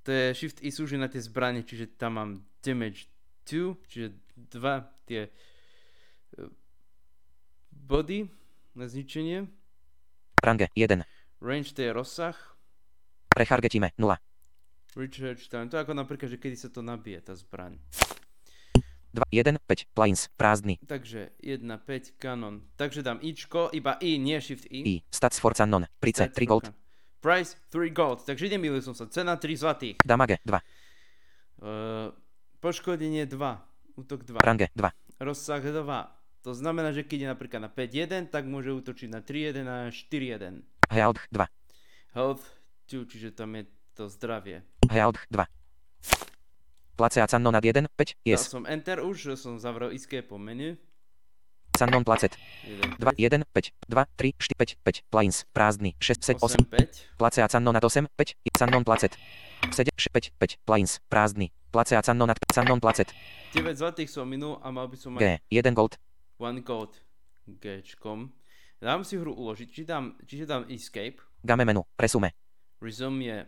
To 0.02 0.10
je 0.10 0.34
Shift 0.34 0.58
I 0.66 0.74
slúži 0.74 0.98
na 0.98 1.06
tie 1.06 1.22
zbrane, 1.22 1.62
čiže 1.62 1.94
tam 1.94 2.18
mám 2.18 2.30
damage 2.58 3.06
2, 3.46 3.78
čiže 3.86 4.18
2 4.50 5.06
tie 5.06 5.30
eh, 5.30 6.48
body 7.70 8.26
na 8.74 8.86
zničenie. 8.90 9.46
Range. 10.42 10.66
1. 10.74 11.06
Range 11.38 11.70
to 11.70 11.80
je 11.82 11.90
rozsah. 11.94 12.36
Prechargetíme. 13.30 13.94
0. 13.94 14.18
Research 14.98 15.48
time. 15.48 15.70
To 15.70 15.78
je 15.78 15.82
ako 15.86 15.94
napríklad, 15.96 16.28
že 16.28 16.36
kedy 16.36 16.56
sa 16.58 16.68
to 16.68 16.84
nabije, 16.84 17.22
tá 17.22 17.32
zbraň. 17.32 17.78
2. 19.14 19.22
1. 19.30 19.56
5. 19.56 19.94
Plains. 19.94 20.28
Prázdny. 20.36 20.82
Takže 20.84 21.36
1, 21.40 21.62
5, 21.64 22.18
kanon. 22.18 22.64
Takže 22.76 23.04
dám 23.04 23.20
Ičko, 23.22 23.70
iba 23.72 23.96
I, 24.00 24.18
nie 24.18 24.40
Shift 24.40 24.66
I. 24.72 24.80
I. 24.82 24.94
Stats 25.08 25.38
for. 25.38 25.54
Price. 26.00 26.28
3 26.28 26.46
gold. 26.46 26.81
Price 27.22 27.54
3 27.70 27.94
gold. 27.94 28.26
Takže 28.26 28.50
nemýlil 28.50 28.82
som 28.82 28.98
sa. 28.98 29.06
Cena 29.06 29.38
3 29.38 29.46
zlatých. 29.54 29.96
Damage. 30.02 30.42
2. 30.42 30.58
Uh, 31.62 32.10
poškodenie 32.58 33.30
2. 33.30 33.38
Útok 33.94 34.26
2. 34.26 34.42
Range. 34.42 34.66
2. 34.74 35.22
Rozsah 35.22 35.62
2. 35.62 35.86
To 36.42 36.50
znamená, 36.50 36.90
že 36.90 37.06
keď 37.06 37.18
je 37.22 37.28
napríklad 37.30 37.60
na 37.62 37.70
5-1, 37.70 38.26
tak 38.34 38.42
môže 38.50 38.74
útočiť 38.74 39.06
na 39.06 39.22
3-1 39.22 39.62
a 39.70 39.76
4-1. 39.94 40.66
Health. 40.90 41.22
2. 41.30 41.46
Health 42.18 42.42
2, 42.90 43.06
čiže 43.06 43.30
tam 43.30 43.54
je 43.54 43.70
to 43.94 44.10
zdravie. 44.10 44.66
Health. 44.90 45.22
2. 45.30 45.46
Place 46.98 47.22
a 47.22 47.30
cannon 47.30 47.54
nad 47.54 47.62
1. 47.62 47.86
5. 47.86 47.86
Dal 47.86 48.18
Yes. 48.26 48.50
som 48.50 48.66
Enter 48.66 48.98
už, 48.98 49.32
že 49.32 49.34
som 49.38 49.62
zavrel 49.62 49.94
escape 49.94 50.26
po 50.26 50.42
menu. 50.42 50.74
Cannon 51.82 52.04
placet. 52.06 52.38
1, 52.62 52.94
2. 53.02 53.10
1. 53.18 53.42
5. 53.42 53.72
2. 53.90 54.06
3. 54.14 54.34
4. 54.38 54.54
5. 54.54 54.78
5. 54.86 55.02
Plains. 55.10 55.42
Prázdny. 55.50 55.98
6. 55.98 56.22
7. 56.22 56.38
8. 56.38 56.62
8, 56.62 56.70
5. 56.70 57.18
Place 57.18 57.42
a 57.42 57.48
cannon 57.50 57.74
nad 57.74 57.82
8. 57.82 58.06
5. 58.14 58.38
Cannon 58.54 58.84
placet. 58.86 59.18
7. 59.66 59.90
5. 59.90 60.30
5. 60.38 60.62
Plains. 60.62 61.02
Prázdny. 61.10 61.50
Place 61.74 61.98
a 61.98 62.02
cannon 62.06 62.30
nad 62.30 62.38
cannon 62.54 62.78
placet. 62.78 63.10
9 63.50 63.74
zlatých 63.74 64.06
som 64.14 64.30
minul 64.30 64.62
a 64.62 64.70
mal 64.70 64.86
by 64.86 64.94
som 64.94 65.18
G. 65.18 65.42
mať 65.42 65.42
1 65.50 65.74
gold. 65.74 65.98
1 66.38 66.62
gold 66.62 66.94
Gčkom. 67.50 68.30
Dám 68.78 69.02
si 69.02 69.18
hru 69.18 69.34
uložiť, 69.34 69.68
či 69.70 69.82
dám, 69.82 70.14
čiže 70.22 70.46
dám 70.46 70.62
escape. 70.70 71.18
Game 71.42 71.66
menu. 71.66 71.82
Resume. 71.98 72.30
Resume 72.78 73.22
je 73.26 73.38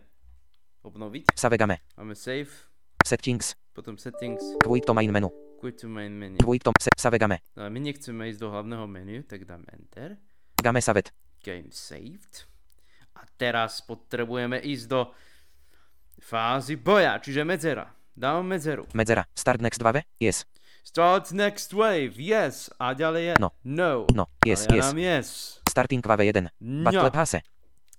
obnoviť. 0.83 1.31
Save 1.35 1.55
game. 1.55 1.79
Máme 1.95 2.15
save, 2.15 2.51
Settings. 3.03 3.55
potom 3.75 3.95
settings, 3.99 4.39
Quit 4.63 4.83
to 4.87 4.95
main 4.95 5.11
menu. 5.11 5.27
Quit 5.65 5.81
to 5.81 5.89
main 5.89 6.13
menu. 6.13 6.37
To 6.37 6.71
se, 6.77 6.93
save 6.93 7.17
game. 7.17 7.41
No 7.57 7.65
a 7.65 7.69
my 7.73 7.81
nechceme 7.81 8.29
ísť 8.29 8.37
do 8.37 8.53
hlavného 8.53 8.85
menu, 8.85 9.25
tak 9.25 9.49
dám 9.49 9.65
enter. 9.73 10.21
Game 10.61 10.77
saved. 10.77 11.09
Game 11.41 11.73
saved. 11.73 12.45
A 13.17 13.25
teraz 13.41 13.81
potrebujeme 13.81 14.61
ísť 14.61 14.85
do 14.85 15.09
fázy 16.21 16.77
boja, 16.77 17.17
čiže 17.17 17.41
medzera. 17.41 17.89
Dám 18.13 18.45
medzeru. 18.45 18.85
Medzera. 18.93 19.25
Start 19.33 19.59
next 19.59 19.81
2 19.81 20.05
Yes. 20.21 20.45
Start 20.85 21.33
next 21.33 21.73
wave, 21.73 22.13
yes. 22.21 22.69
A 22.77 22.93
ďalej 22.93 23.23
je 23.25 23.33
No. 23.41 23.49
no. 23.65 24.05
No. 24.13 24.29
Yes. 24.45 24.69
Ale 24.69 24.77
ja 24.77 24.77
Yes. 24.77 24.85
dám 24.85 24.97
yes. 25.01 25.27
Starting 25.65 26.03
wave 26.05 26.23
1. 26.29 26.45
No. 26.61 26.85
Battle 26.93 27.09
Passe. 27.09 27.39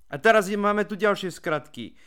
A 0.06 0.14
teraz 0.22 0.46
máme 0.54 0.86
tu 0.86 0.94
ďalšie 0.94 1.34
skratky. 1.34 1.98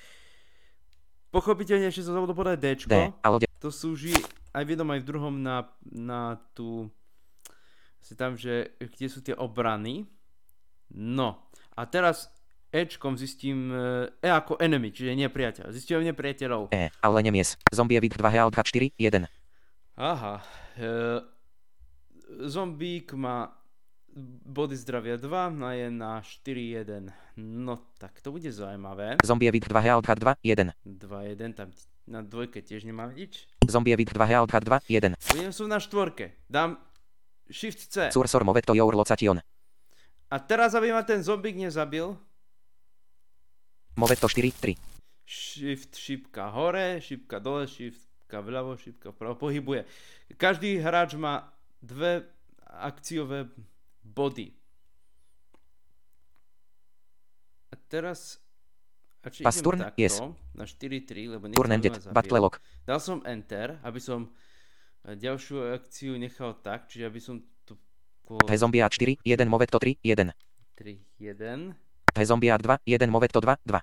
Pochopiteľne 1.30 1.92
ešte 1.92 2.08
som 2.08 2.16
zabudol 2.16 2.34
povedať 2.34 2.88
D. 2.88 3.12
Alode. 3.22 3.46
To 3.60 3.70
slúži 3.70 4.16
aj 4.54 4.64
v 4.66 4.72
jednom, 4.74 4.90
aj 4.90 5.02
v 5.02 5.10
druhom 5.10 5.36
na, 5.40 5.70
na 5.86 6.42
tú... 6.58 6.90
Si 8.00 8.16
tam, 8.16 8.40
že 8.40 8.74
kde 8.80 9.08
sú 9.12 9.20
tie 9.20 9.36
obrany. 9.36 10.08
No. 10.96 11.52
A 11.76 11.84
teraz 11.84 12.32
Ečkom 12.70 13.18
zistím 13.18 13.74
e 13.74 14.14
E 14.22 14.30
ako 14.30 14.62
enemy, 14.62 14.94
čiže 14.94 15.18
nepriateľ. 15.18 15.74
Zistím 15.74 16.06
nepriateľov. 16.06 16.70
E. 16.70 16.94
Ale 17.02 17.18
nemies. 17.26 17.58
Zombie 17.74 17.98
vid 17.98 18.14
2 18.14 18.30
Health 18.30 18.62
4. 18.62 18.94
1. 18.94 19.26
Aha. 19.98 20.36
E, 20.78 20.94
zombík 22.46 23.18
má 23.18 23.52
body 24.46 24.76
zdravia 24.78 25.18
2 25.18 25.60
a 25.66 25.70
je 25.74 25.88
na 25.90 26.22
4-1. 26.22 27.10
No 27.42 27.82
tak 27.98 28.22
to 28.22 28.30
bude 28.30 28.50
zaujímavé. 28.54 29.18
Zombie 29.26 29.50
vid 29.50 29.66
2 29.66 29.82
Health 29.82 30.06
2. 30.06 30.38
1. 30.46 30.74
2-1, 30.86 31.54
tam 31.58 31.74
na 32.10 32.26
dvojke 32.26 32.66
tiež 32.66 32.84
nemám 32.84 33.14
nič. 33.14 33.46
Zombie 33.70 33.94
vid 33.94 34.10
2 34.10 34.18
Health 34.26 34.50
2. 34.50 34.90
1. 34.90 35.14
Budem 35.38 35.54
som 35.54 35.70
na 35.70 35.78
štvorke. 35.78 36.34
Dám 36.50 36.82
Shift 37.50 37.94
C. 37.94 38.10
Cursor 38.10 38.42
movetto 38.42 38.74
your 38.74 38.98
location. 38.98 39.38
A 40.30 40.36
teraz, 40.38 40.78
aby 40.78 40.94
ma 40.94 41.02
ten 41.02 41.22
zombík 41.26 41.58
nezabil, 41.58 42.14
Movetto 44.00 44.32
4, 44.32 44.52
3. 44.52 44.78
Shift 45.28 46.00
šipka 46.00 46.48
hore, 46.56 47.04
šipka 47.04 47.44
dole, 47.44 47.68
šipka 47.68 48.40
vľavo, 48.40 48.80
šipka 48.80 49.12
vpravo, 49.12 49.36
pohybuje. 49.36 49.84
Každý 50.40 50.80
hráč 50.80 51.20
má 51.20 51.52
dve 51.84 52.24
akciové 52.64 53.52
body. 54.06 54.56
A 57.70 57.76
teraz... 57.92 58.40
Takto, 59.20 60.00
yes. 60.00 60.24
na 60.56 60.64
4-3, 60.64 61.36
lebo 61.36 61.52
nechcem, 61.52 61.60
Turn 61.60 61.72
aby 61.72 61.76
ended. 61.76 61.92
ma 61.92 62.00
zabil. 62.00 62.16
Battle 62.16 62.40
lock. 62.40 62.56
Dal 62.88 63.00
som 63.04 63.20
Enter, 63.28 63.76
aby 63.84 64.00
som 64.00 64.32
e, 65.04 65.12
ďalšiu 65.20 65.76
akciu 65.76 66.16
nechal 66.16 66.56
tak, 66.64 66.88
čiže 66.88 67.04
aby 67.04 67.20
som 67.20 67.36
tu... 67.68 67.76
P 68.24 68.52
zombie 68.56 68.80
4, 68.80 69.20
1 69.20 69.44
movetto 69.52 69.76
3, 69.76 70.00
1. 70.00 70.32
3, 70.80 70.96
1. 71.20 71.76
P 72.16 72.18
zombie 72.24 72.48
2, 72.48 72.80
1 72.88 73.12
movetto 73.12 73.44
2, 73.44 73.60
2. 73.68 73.82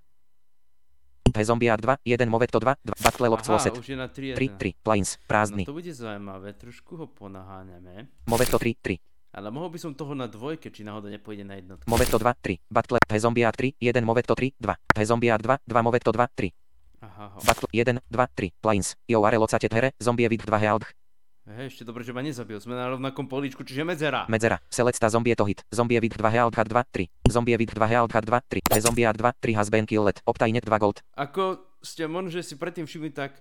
P 1.37 1.45
zombie 1.45 1.69
2, 1.69 2.00
1 2.00 2.33
movetto 2.33 2.57
2, 2.57 2.73
2. 2.81 2.97
Battle 3.05 3.28
Aha, 3.28 3.43
closet. 3.45 3.76
už 3.76 3.88
je 3.93 3.97
na 3.97 4.09
3, 4.09 4.33
3, 4.40 4.49
3. 4.57 4.73
Plains. 4.81 5.21
No 5.21 5.28
Prázdny. 5.28 5.64
to 5.69 5.76
bude 5.76 5.93
zaujímavé, 5.93 6.57
trošku 6.57 6.97
ho 6.97 7.07
ponaháňame. 7.12 8.09
Movetto 8.25 8.57
3, 8.57 8.73
3. 8.81 8.97
Ale 9.37 9.52
mohol 9.52 9.69
by 9.69 9.76
som 9.76 9.93
toho 9.93 10.16
na 10.16 10.25
dvojke, 10.25 10.73
či 10.73 10.81
náhodou 10.81 11.12
nepôjde 11.12 11.45
na 11.45 11.61
jednotku. 11.61 11.85
Movetto 11.85 12.16
2, 12.16 12.25
3. 12.40 12.73
Battle 12.73 12.97
P 13.05 13.12
zombie 13.21 13.45
3, 13.45 13.76
1 13.76 14.00
movetto 14.00 14.33
3, 14.33 14.57
2. 14.57 14.97
P 14.97 14.99
zombie 15.05 15.28
2, 15.28 15.45
2 15.45 15.61
movetto 15.85 16.09
2, 16.09 16.25
3. 16.25 17.05
Aha, 17.05 17.37
ho. 17.37 17.38
Battle 17.45 17.69
1, 17.69 18.00
2, 18.00 18.16
3. 18.33 18.64
Plains. 18.64 18.97
Jo 19.05 19.21
are 19.28 19.37
located 19.37 19.69
here. 19.69 19.93
Zombie 20.00 20.25
vid 20.25 20.40
2 20.40 20.57
health. 20.57 20.88
Hej, 21.47 21.69
ešte 21.69 21.85
dobre, 21.85 22.00
že 22.00 22.16
ma 22.16 22.25
nezabil. 22.25 22.57
Sme 22.59 22.81
na 22.81 22.88
rovnakom 22.88 23.28
políčku, 23.28 23.61
čiže 23.61 23.85
medzera. 23.85 24.25
Medzera. 24.26 24.57
Selecta 24.73 25.12
zombie 25.12 25.37
to 25.37 25.45
hit. 25.45 25.61
Zombie 25.69 26.00
vid 26.00 26.16
2 26.16 26.33
health 26.33 26.57
2, 26.57 26.64
3. 26.73 27.28
Zombie 27.28 27.61
vid 27.61 27.76
2 27.76 27.93
health 27.93 28.16
2, 28.16 28.25
3. 28.25 28.64
P 28.66 28.73
zombie 28.81 29.05
2, 29.05 29.21
3 29.21 29.52
has 29.52 29.69
been 29.69 29.85
killed. 29.85 30.16
Optajnet 30.25 30.64
2 30.64 30.81
gold. 30.81 31.05
Ako 31.12 31.61
ste 31.85 32.09
možno, 32.09 32.33
že 32.33 32.40
si 32.40 32.57
predtým 32.57 32.88
všimli, 32.88 33.12
tak 33.12 33.37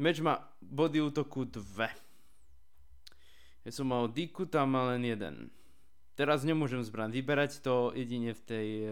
meč 0.00 0.24
má 0.24 0.40
body 0.64 1.04
útoku 1.04 1.44
2. 1.44 2.11
Ja 3.62 3.70
som 3.70 3.86
mal 3.86 4.10
díku, 4.10 4.42
tam 4.50 4.74
má 4.74 4.90
len 4.94 5.06
jeden. 5.06 5.34
Teraz 6.18 6.42
nemôžem 6.42 6.82
zbran 6.82 7.14
vyberať 7.14 7.62
to 7.62 7.94
jedine 7.94 8.34
v 8.34 8.42
tej 8.42 8.68
e, 8.82 8.86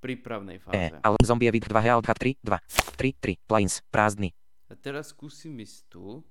prípravnej 0.00 0.56
E. 0.56 0.62
fáze. 0.62 0.96
Al 1.04 1.14
zombie 1.20 1.52
vid 1.52 1.68
2 1.68 1.76
health 1.78 2.08
3, 2.08 2.40
2. 2.40 2.58
3, 2.96 3.38
3. 3.38 3.38
Plains. 3.46 3.84
Prázdny. 3.92 4.32
A 4.68 4.74
teraz 4.74 5.12
skúsim 5.12 5.52
ísť 5.60 5.84
tu. 5.92 6.24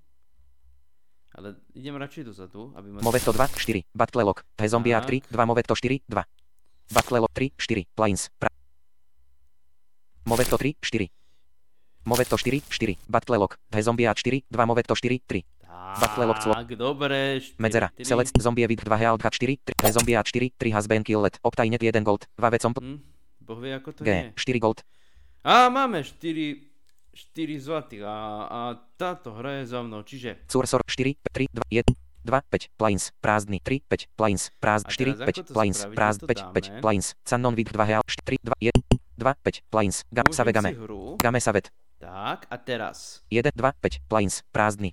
Ale 1.38 1.53
idem 1.77 1.94
radšej 1.94 2.24
dozadu, 2.34 2.74
aby 2.74 2.89
ma... 2.89 3.06
Movetto 3.06 3.29
2, 3.29 3.46
4. 3.53 3.86
Battle 3.94 4.25
lock. 4.25 4.41
P 4.58 4.65
zombie 4.65 4.98
Tak. 4.98 5.29
3, 5.29 5.29
2 5.29 5.38
movetto 5.46 5.74
4, 5.77 6.01
2. 6.10 6.25
Battle 6.89 7.20
lock 7.22 7.34
3, 7.38 7.53
4. 7.53 7.86
Plains. 7.94 8.22
Pra... 8.41 8.50
Movetto 10.25 10.58
3, 10.58 10.74
4. 10.82 11.06
Movetto 12.10 12.36
4, 12.36 12.65
4. 12.65 12.98
Battle 13.06 13.38
lock. 13.38 13.62
P 13.70 13.74
zombie 13.86 14.10
4, 14.10 14.50
2 14.50 14.65
movetto 14.65 14.98
4, 14.98 15.22
3. 15.22 15.57
Lock 15.68 16.14
clo- 16.16 16.76
dobre. 16.76 17.42
Medzera. 17.58 17.90
Select 18.02 18.32
zombie 18.42 18.68
vid 18.68 18.82
2 18.84 18.98
health 18.98 19.22
4, 19.22 19.58
3. 19.66 19.76
P 19.76 19.84
zombie 19.92 20.16
4, 20.16 20.52
3 20.58 20.72
has 20.72 20.88
been 20.88 21.04
killed. 21.04 21.36
Optajnet 21.44 21.82
1 21.84 22.04
gold. 22.04 22.26
2 22.38 22.50
vecom 22.50 22.72
Hm, 22.78 22.98
boh 23.42 23.58
vie, 23.60 23.74
ako 23.76 23.90
to 23.94 24.02
G. 24.04 24.10
je. 24.10 24.20
4 24.36 24.60
gold. 24.60 24.80
Á, 25.44 25.70
máme 25.70 26.04
4, 26.04 26.60
4 27.14 27.58
zlatých 27.60 28.03
a, 28.03 28.16
a 28.46 28.60
táto 29.00 29.32
hra 29.34 29.64
je 29.64 29.72
za 29.72 29.80
mnou, 29.82 30.03
čiže... 30.03 30.44
Cursor 30.46 30.84
4, 30.86 31.16
3, 31.32 31.48
2, 31.50 31.64
1. 31.72 31.84
2, 32.27 32.44
5, 32.44 32.75
plains, 32.75 33.16
prázdny, 33.24 33.64
3, 33.64 33.80
5, 33.88 34.12
plains, 34.20 34.51
prázdny, 34.60 34.92
A 34.92 34.92
4, 34.92 35.03
teraz 35.08 35.20
ako 35.24 35.27
5, 35.32 35.48
to 35.48 35.53
plains, 35.56 35.77
prázdny, 35.96 36.25
Kde 36.27 36.36
to 36.36 36.51
5, 36.51 36.60
5, 36.60 36.68
dáme? 36.68 36.82
plains, 36.84 37.08
cannon 37.24 37.53
vid 37.56 37.68
2 37.72 37.88
heal, 37.88 38.03
3, 38.03 38.36
2, 38.44 38.51
1, 38.60 38.72
2, 39.16 39.34
5, 39.48 39.72
plains, 39.72 39.96
gam, 40.12 40.27
save 40.36 40.51
game, 40.51 40.72
game 41.16 41.40
savet, 41.40 41.72
Tak, 41.98 42.51
a 42.51 42.56
teraz. 42.60 43.24
1, 43.32 43.48
2, 43.56 43.72
5, 43.80 44.03
plains, 44.12 44.44
prázdny, 44.51 44.92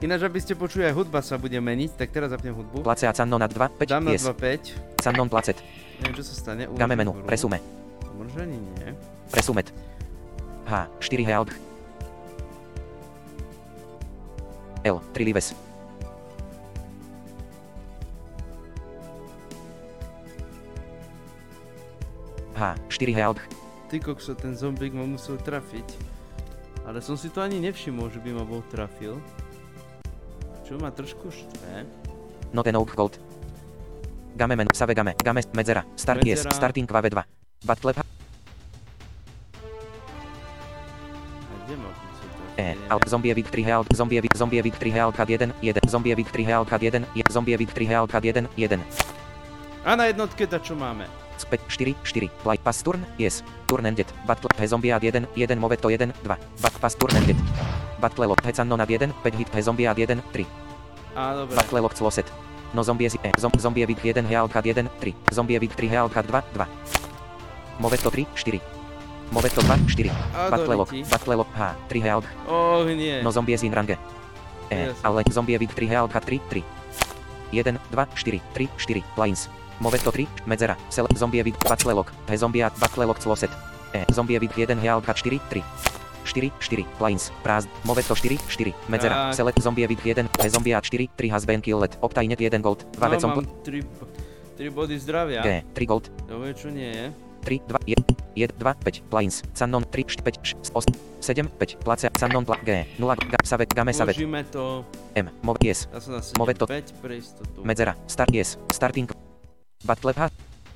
Ináč, 0.00 0.24
aby 0.24 0.40
ste 0.40 0.56
počuli, 0.56 0.88
aj 0.88 0.96
hudba 0.96 1.20
sa 1.20 1.36
bude 1.36 1.52
meniť, 1.52 1.92
tak 1.92 2.08
teraz 2.08 2.32
zapnem 2.32 2.56
hudbu. 2.56 2.80
place 2.80 3.04
a 3.04 3.12
cannon 3.12 3.36
na 3.36 3.44
2, 3.44 3.68
5, 3.76 3.84
Dám 3.84 4.04
na 4.08 4.16
yes, 4.16 4.24
2.5. 4.24 4.72
cannon 4.96 5.28
placet, 5.28 5.60
Neviem, 6.00 6.16
čo 6.16 6.24
sa 6.24 6.34
stane. 6.34 6.64
Uložím 6.64 6.96
menu, 6.96 7.12
hru. 7.12 7.24
presume, 7.28 7.58
Možno 8.16 8.40
ani 8.40 8.56
nie. 8.56 8.96
presumet, 9.28 9.68
H, 10.64 10.88
4 11.04 11.20
health, 11.22 11.52
L, 14.88 15.04
3 15.12 15.28
lives, 15.28 15.52
H, 22.54 22.60
4 22.88 23.12
health, 23.12 23.40
Ty 23.90 23.98
kokso, 23.98 24.38
ten 24.38 24.54
zombík 24.54 24.94
ma 24.94 25.02
musel 25.02 25.34
trafiť. 25.34 25.82
Ale 26.86 27.02
som 27.02 27.18
si 27.18 27.26
to 27.26 27.42
ani 27.42 27.58
nevšimol, 27.58 28.06
že 28.06 28.22
by 28.22 28.30
ma 28.30 28.46
bol 28.46 28.62
trafil. 28.70 29.18
Čo 30.70 30.78
ma 30.78 30.94
trošku 30.94 31.26
štve. 31.34 31.82
not 32.54 32.62
enough 32.70 32.94
gold, 32.94 33.18
game 34.38 34.54
menu, 34.54 34.70
save 34.70 34.94
game, 34.94 35.18
game, 35.18 35.42
medzera, 35.50 35.82
start 35.98 36.22
yes, 36.22 36.46
starting 36.46 36.86
v 36.86 37.10
2, 37.10 37.24
battle? 37.66 37.90
E, 42.54 42.76
alt 42.86 43.08
zombie 43.10 43.34
vid 43.34 43.50
3 43.50 43.66
health, 43.66 43.90
zombie 43.90 44.22
vid, 44.22 44.30
zombie 44.38 44.62
vid 44.62 44.78
3 44.78 44.94
health 44.94 45.18
1, 45.18 45.58
1, 45.58 45.90
zombie 45.90 46.14
vid 46.14 46.30
3 46.30 46.46
health 46.46 46.70
1, 46.70 47.02
je, 47.18 47.22
zombie 47.26 47.58
vid 47.58 47.74
3 47.74 47.90
health 47.90 48.14
1, 48.14 48.46
1, 48.54 48.78
A 49.82 49.98
na 49.98 50.06
jednotke 50.06 50.46
ta 50.46 50.62
čo 50.62 50.78
máme? 50.78 51.29
Späť 51.40 51.60
4, 51.72 51.96
4, 52.04 52.28
play 52.44 52.58
pass 52.60 52.84
turn, 52.84 53.00
yes, 53.16 53.40
turn 53.64 53.88
ended, 53.88 54.04
battle, 54.28 54.52
he 54.60 54.66
zombie 54.68 54.92
ad 54.92 55.00
1, 55.00 55.32
1 55.32 55.56
moveto 55.56 55.88
1, 55.88 56.12
2, 56.20 56.36
bat 56.60 56.74
pass 56.76 56.94
turn 56.94 57.16
ended, 57.16 57.38
battle 57.96 58.28
lock, 58.28 58.44
he 58.44 58.52
cannon 58.52 58.80
ad 58.80 58.90
1, 58.92 59.08
5 59.24 59.34
hit, 59.34 59.48
he 59.48 59.62
zombie 59.64 59.88
ad 59.88 59.96
1, 59.96 60.20
3, 60.32 60.46
Á, 61.16 61.34
dobre. 61.34 61.56
battle 61.56 61.80
lock 61.80 61.94
closet, 61.96 62.28
no 62.76 62.82
zombie 62.84 63.08
e, 63.08 63.30
zom, 63.40 63.50
zombie 63.58 63.86
vid 63.86 63.98
1 64.04 64.28
health 64.28 64.52
1, 64.52 64.90
3, 65.00 65.14
zombie 65.32 65.58
vid 65.58 65.72
3 65.72 65.88
health 65.88 66.12
2, 66.12 66.22
2, 66.52 66.66
moveto 67.80 68.10
3, 68.10 68.26
4, 68.36 68.60
moveto 69.32 69.60
2, 69.62 69.88
4, 69.88 70.10
A 70.36 70.50
battle 70.50 70.76
doriti. 70.76 71.02
battle 71.08 71.34
lock, 71.36 71.50
H, 71.56 71.74
3 71.88 72.00
health, 72.04 72.26
Oh, 72.46 72.84
nie. 72.84 73.22
No 73.22 73.30
zombie 73.30 73.56
in 73.56 73.72
range. 73.72 73.96
E, 74.70 74.76
Jasne. 74.86 75.02
ale 75.02 75.22
zombie 75.32 75.58
vid 75.58 75.72
3 75.74 75.88
health 75.88 76.12
3, 76.14 76.40
3. 76.48 76.62
1, 77.50 77.78
2, 77.90 78.06
4, 78.14 78.40
3, 78.54 78.68
4, 78.78 79.02
plains. 79.14 79.48
Moveto 79.80 80.12
3, 80.12 80.28
medzera, 80.44 80.76
sel, 80.88 81.06
zombie 81.16 81.42
vid, 81.42 81.56
zombie 82.36 82.62
at, 82.62 82.72
battle 82.78 83.06
lock 83.06 83.18
closet. 83.18 83.50
E, 83.92 84.04
zombie 84.12 84.38
vid 84.38 84.52
1 84.52 84.78
health 84.78 85.04
4, 85.04 85.40
3. 85.48 85.64
4, 86.24 86.52
4, 86.60 86.84
plains, 86.98 87.32
prázd, 87.42 87.68
moveto 87.82 88.14
4, 88.14 88.36
4, 88.46 88.74
medzera, 88.86 89.14
Tak. 89.14 89.34
select 89.34 89.62
zombie 89.62 89.86
vid 89.86 89.98
1, 90.04 90.28
P 90.28 90.48
zombie 90.48 90.74
at 90.74 90.84
4, 90.86 91.08
3 91.16 91.30
has 91.30 91.44
been 91.44 91.60
killed, 91.60 91.96
optajnet 92.00 92.40
1 92.40 92.60
gold, 92.60 92.84
2 92.92 93.08
no, 93.08 93.28
mám 93.28 93.46
3, 93.64 93.82
3 94.56 94.70
body 94.70 94.98
zdravia. 95.00 95.42
G, 95.42 95.64
3 95.74 95.86
gold, 95.86 96.10
To 96.28 96.38
vie, 96.38 96.52
čo 96.54 96.68
nie 96.68 96.92
je. 96.92 97.06
3, 97.40 97.60
2, 97.66 97.78
1, 97.86 98.04
1, 98.36 98.52
2, 98.60 98.74
5, 98.84 99.02
plains, 99.08 99.42
cannon 99.56 99.82
3, 99.88 100.04
5, 100.22 100.38
6, 100.44 100.92
7, 101.24 101.48
5, 101.56 101.80
place, 101.80 102.06
cannon, 102.20 102.44
pla, 102.44 102.60
G, 102.60 102.84
0, 103.00 103.16
ga, 103.16 103.38
savet, 103.42 103.72
game 103.72 103.92
savet, 103.96 104.14
Uložíme 104.14 104.44
to. 104.52 104.84
M, 105.16 105.32
mov, 105.42 105.56
yes, 105.64 105.88
Ja 105.88 105.98
som 106.04 106.14
na 106.14 106.20
Move 106.36 106.54
to. 106.54 106.68
5 106.68 107.00
pre 107.00 107.16
istotu. 107.16 107.64
Medzera. 107.64 107.96
Start 108.06 108.30
yes. 108.30 108.60
Starting. 108.70 109.29
Battle 109.84 110.12
H. 110.12 110.32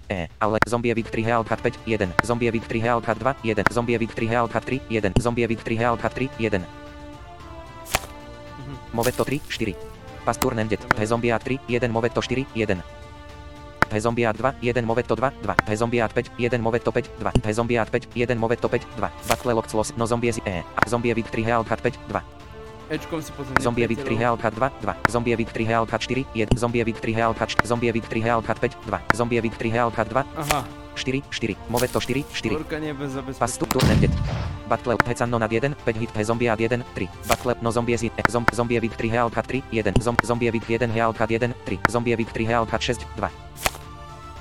E. 0.09 0.29
Ale 0.39 0.59
zombie 0.69 0.95
vid 0.95 1.09
3 1.11 1.25
health 1.25 1.49
5 1.49 1.79
1. 1.85 2.15
Zombie 2.25 2.51
vid 2.51 2.65
3 2.67 2.81
health 2.81 3.05
2 3.05 3.37
1. 3.43 3.63
Zombie 3.73 3.99
vid 3.99 4.11
3 4.13 4.27
health 4.29 4.53
3 4.65 4.81
1. 4.89 5.13
Zombie 5.21 5.47
vid 5.47 5.63
3 5.63 5.77
health 5.77 6.01
3 6.15 6.31
1. 6.39 6.67
Mhm. 8.59 8.77
Movetto 8.93 9.25
3 9.25 9.41
4. 9.49 9.77
Pastur 10.25 10.59
ended. 10.59 10.81
P 10.97 11.07
zombie 11.07 11.33
3 11.39 11.61
1 11.69 11.91
movetto 11.91 12.21
4 12.21 12.47
1. 12.55 12.83
P 13.89 14.01
zombie 14.01 14.27
2 14.33 14.55
1 14.61 14.85
movetto 14.85 15.15
2 15.17 15.33
2. 15.43 15.55
P 15.65 15.77
zombie 15.77 15.99
5 15.99 16.31
1 16.37 16.61
movetto 16.61 16.93
5 16.93 17.09
2. 17.19 17.31
P 17.41 17.53
zombie 17.53 17.77
5 17.77 18.09
1 18.15 18.39
movetto 18.39 18.69
5 18.69 18.87
2. 18.97 19.11
Battle 19.29 19.53
lock 19.55 19.69
close. 19.69 19.93
No 19.97 20.07
zombie 20.07 20.33
z 20.33 20.41
E. 20.47 20.63
Zombie 20.89 21.15
vid 21.15 21.31
3 21.31 21.45
health 21.45 21.69
5 21.69 21.99
2. 22.09 22.44
Ečkom 22.93 23.25
si 23.25 23.33
pozriem. 23.33 23.57
Zombie 23.61 23.89
vid 23.89 24.05
3 24.05 24.17
health 24.21 24.45
2 24.45 24.53
2. 24.85 24.95
Zombie 25.09 25.37
vid 25.37 25.49
3 25.49 25.65
health 25.65 25.89
4 25.89 26.25
1. 26.37 26.49
Zombie 26.53 26.85
vid 26.85 27.01
3 27.01 27.17
health 27.17 27.39
4. 27.41 27.65
Zombie 27.65 27.93
vid 27.93 28.05
3 28.05 28.21
health 28.21 28.45
5 28.45 28.77
2. 28.85 29.01
Zombie 29.17 29.41
vid 29.41 29.55
3 29.57 29.73
health 29.73 29.97
2 29.97 30.25
Aha, 30.37 30.61
4 30.95 31.23
4. 31.31 31.57
Movetto 31.73 31.99
4 32.01 32.25
4. 32.29 32.57
Orka 32.61 32.79
nie 32.79 32.93
bez 32.93 33.17
Pastu 33.39 33.65
zabezpečenia. 33.65 33.73
turn 33.73 33.91
ended. 33.91 34.13
Battle 34.69 34.97
Hecanno 35.07 35.39
nad 35.39 35.53
1, 35.53 35.75
5 35.85 35.97
hit 35.97 36.11
He 36.13 36.25
zombie 36.25 36.49
ad 36.53 36.61
1, 36.61 36.85
3. 36.95 37.09
Battle 37.29 37.55
no 37.63 37.73
zombie 37.73 37.97
z 37.97 38.13
zom, 38.29 38.45
zombie 38.53 38.81
vid 38.81 38.97
3 38.97 39.09
health 39.09 39.37
3, 39.47 39.63
1. 39.73 39.93
Zom, 40.01 40.17
zombie 40.25 40.51
vid 40.53 40.65
1 40.69 40.93
health 40.93 41.17
1, 41.21 41.55
3. 41.65 41.79
Zombie 41.89 42.17
vid 42.17 42.33
3 42.33 42.45
health 42.45 42.69
6, 42.69 43.01
2. 43.17 43.31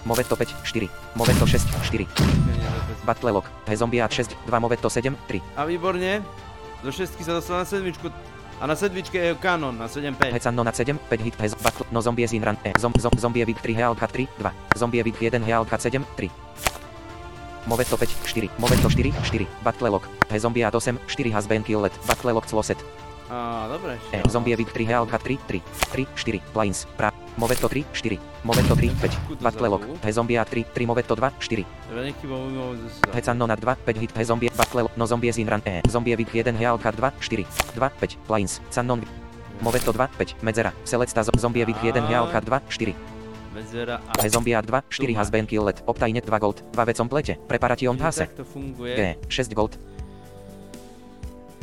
Movetto 0.06 0.36
5, 0.36 0.54
4. 0.64 0.90
Movetto 1.16 1.48
6, 1.48 1.64
4. 1.88 2.08
Battle 3.08 3.32
lock. 3.32 3.48
He 3.68 3.76
zombie 3.76 4.04
ad 4.04 4.12
6, 4.12 4.36
2 4.46 4.60
movetto 4.60 4.90
7, 4.90 5.16
3. 5.28 5.42
A 5.56 5.64
výborne. 5.64 6.22
Do 6.84 6.92
šestky 6.92 7.24
sa 7.24 7.40
dostal 7.40 7.64
na 7.64 7.66
sedmičku. 7.66 8.12
A 8.64 8.68
na 8.68 8.80
sedmičke 8.80 9.20
je 9.20 9.36
kanon 9.44 9.76
na 9.76 9.92
7-5. 9.92 10.32
Hecanno 10.32 10.64
na 10.64 10.72
7, 10.72 10.96
5 11.12 11.20
hit 11.20 11.36
hez, 11.36 11.52
battle, 11.52 11.84
no 11.92 12.00
zombie 12.00 12.24
zin 12.24 12.40
ran, 12.40 12.56
e, 12.64 12.72
zom, 12.80 12.96
zom, 12.96 13.12
zombie 13.20 13.44
vik 13.44 13.60
3 13.60 13.76
health 13.76 14.00
3, 14.00 14.28
2, 14.40 14.52
zombie 14.80 15.04
vik 15.04 15.20
1 15.20 15.44
health 15.44 15.68
7, 15.68 16.00
3. 16.16 16.32
Moveto 17.68 17.98
5, 18.00 18.08
4, 18.24 18.50
Moveto 18.58 18.88
4, 18.88 19.12
4, 19.12 19.48
battle 19.64 19.90
lock, 19.92 20.08
he 20.32 20.40
zombie 20.40 20.64
8, 20.64 20.80
4 20.80 21.36
has 21.36 21.44
been 21.46 21.64
killed, 21.64 21.92
battle 22.08 22.32
lock 22.32 22.48
closet, 22.48 22.80
Á, 23.28 23.68
dobre. 23.68 24.00
e, 24.16 24.24
zombie 24.32 24.56
vik 24.56 24.72
3 24.72 24.88
health 24.88 25.12
3, 25.12 25.40
3, 25.48 25.62
3, 25.92 26.08
4, 26.16 26.40
plains, 26.54 26.88
pra, 26.96 27.12
Moveto 27.38 27.68
3, 27.68 27.86
4, 27.94 28.20
Moveto 28.44 28.76
3, 28.76 28.90
5, 29.02 29.42
battle 29.42 29.70
lock, 29.70 29.84
he 30.06 30.12
zombie 30.14 30.38
3, 30.38 30.66
3 30.74 30.86
Moveto 30.86 31.16
2, 31.16 31.32
4, 31.40 31.66
Teda 31.90 32.02
nechybal 32.06 32.40
mimo 32.46 32.76
zase. 32.78 33.02
Hecanno 33.14 33.48
na 33.48 33.56
2, 33.56 33.76
5 33.86 33.98
hit. 33.98 34.12
He 34.18 34.26
zombie, 34.26 34.50
battle, 34.54 34.90
no 34.96 35.06
zombie 35.08 35.32
zin 35.34 35.48
ran, 35.48 35.62
e, 35.66 35.82
zombie 35.90 36.16
vik 36.16 36.30
1 36.34 36.56
health 36.58 36.84
2, 36.84 36.94
4, 37.20 37.46
2, 37.74 37.90
5, 38.00 38.18
plains, 38.28 38.62
cannon, 38.70 39.02
Moveto 39.62 39.92
2, 39.94 40.08
5, 40.18 40.36
medzera, 40.42 40.74
selecta 40.84 41.24
zo- 41.24 41.34
zombie 41.38 41.66
vik 41.66 41.82
1 41.82 42.06
health 42.08 42.32
2, 42.46 42.62
4, 42.70 42.94
Medzera 43.54 44.02
a... 44.18 44.22
He 44.22 44.30
zombie 44.30 44.54
2, 44.58 44.82
4 44.90 45.14
has 45.14 45.30
been 45.30 45.46
killed, 45.46 45.82
optajnet 45.86 46.26
2 46.26 46.40
gold, 46.40 46.64
2 46.74 46.86
vecom 46.86 47.08
plete, 47.10 47.38
preparation 47.48 47.94
Čiže 47.98 48.06
hase. 48.06 48.26
G, 48.78 49.18
6 49.30 49.54
gold. 49.54 49.78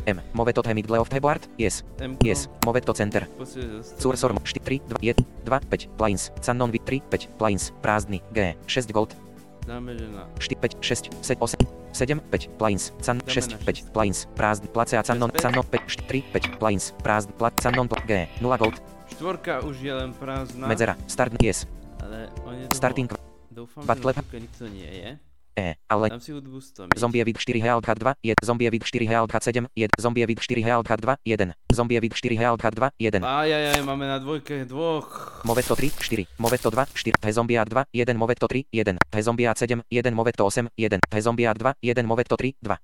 M, 0.05 0.17
moveto 0.33 0.61
he 0.65 0.73
middle 0.73 0.97
of 0.97 1.09
Hebart, 1.09 1.45
yes, 1.57 1.83
M-ko. 1.99 2.25
yes, 2.25 2.49
moveto 2.65 2.93
center. 2.93 3.27
Zostane. 3.37 3.81
Cursor 4.01 4.31
4, 4.33 4.59
3, 4.59 4.81
2, 4.87 4.97
1, 5.01 5.15
2, 5.45 5.59
5, 5.69 5.87
plains, 5.97 6.31
Cannon 6.41 6.71
vik 6.71 6.83
3, 6.83 7.01
5, 7.09 7.27
plains, 7.37 7.69
prázdny, 7.81 8.21
G, 8.33 8.55
6 8.65 8.91
gold, 8.91 9.13
Dáme, 9.61 9.93
že 9.93 10.09
na 10.09 10.25
4, 10.41 10.57
5, 10.57 10.81
6, 10.81 11.09
7, 11.21 11.37
8, 11.37 11.53
7, 11.93 12.17
5, 12.17 12.49
plains, 12.57 12.89
Can, 12.97 13.21
Dáme 13.21 13.29
6, 13.29 13.51
na 13.51 13.57
5, 13.61 13.93
plains, 13.93 14.25
prázdny, 14.33 14.67
place 14.73 14.97
a 14.97 15.05
päť. 15.05 15.07
Cannon 15.37 15.65
5, 15.69 16.09
3, 16.09 16.21
5, 16.33 16.57
plains, 16.57 16.83
prázdny, 17.05 17.33
plat, 17.37 17.53
Cannon, 17.61 17.85
pl- 17.85 18.01
G, 18.09 18.25
0 18.41 18.57
gold, 18.57 18.81
Štvorka 19.13 19.61
už 19.61 19.85
je 19.85 19.93
len 19.93 20.17
prázdna. 20.17 20.65
medzera, 20.65 20.97
start, 21.05 21.37
yes, 21.37 21.69
Ale 22.01 22.33
on 22.41 22.57
je 22.57 22.65
starting, 22.73 23.05
Dúfam, 23.53 23.85
Battle- 23.85 24.17
že 24.17 24.39
nikto 24.41 24.65
nie 24.65 24.89
je. 24.89 25.09
E, 25.51 25.75
ale 25.89 26.09
Dám 26.09 26.19
si 26.19 26.31
hudbu 26.31 26.61
100 26.61 26.95
Zombie 26.95 27.23
vid 27.23 27.37
4 27.37 27.59
health 27.59 27.83
2, 27.83 28.15
1, 28.23 28.35
zombie 28.43 28.69
vid 28.71 28.83
4 28.83 29.07
health 29.07 29.35
7, 29.43 29.67
1, 29.75 29.87
zombie 29.99 30.25
vid 30.25 30.39
4 30.39 30.63
health 30.63 30.87
2, 30.87 31.15
1, 31.25 31.53
zombie 31.73 31.99
vid 31.99 32.13
4 32.13 32.37
health 32.39 32.63
2, 32.63 32.89
1, 32.97 33.23
Ajajaj, 33.23 33.83
máme 33.83 34.07
na 34.07 34.19
dvojke 34.19 34.65
dvoch. 34.65 35.41
Moveto 35.43 35.75
3, 35.75 35.91
4, 35.99 36.25
Moveto 36.39 36.69
2, 36.71 36.85
4, 36.95 37.13
he 37.19 37.33
zombia 37.33 37.65
2, 37.65 37.83
1, 37.91 38.17
Moveto 38.17 38.47
3, 38.47 38.63
1, 38.71 38.95
he 39.11 39.23
zombia 39.23 39.51
7, 39.55 39.83
1, 39.91 40.15
Moveto 40.15 40.45
8, 40.47 40.71
1, 40.77 40.99
he 41.11 41.21
zombia 41.21 41.53
2, 41.53 41.73
1, 41.81 42.05
Moveto 42.07 42.35
3, 42.37 42.55
2. 42.61 42.77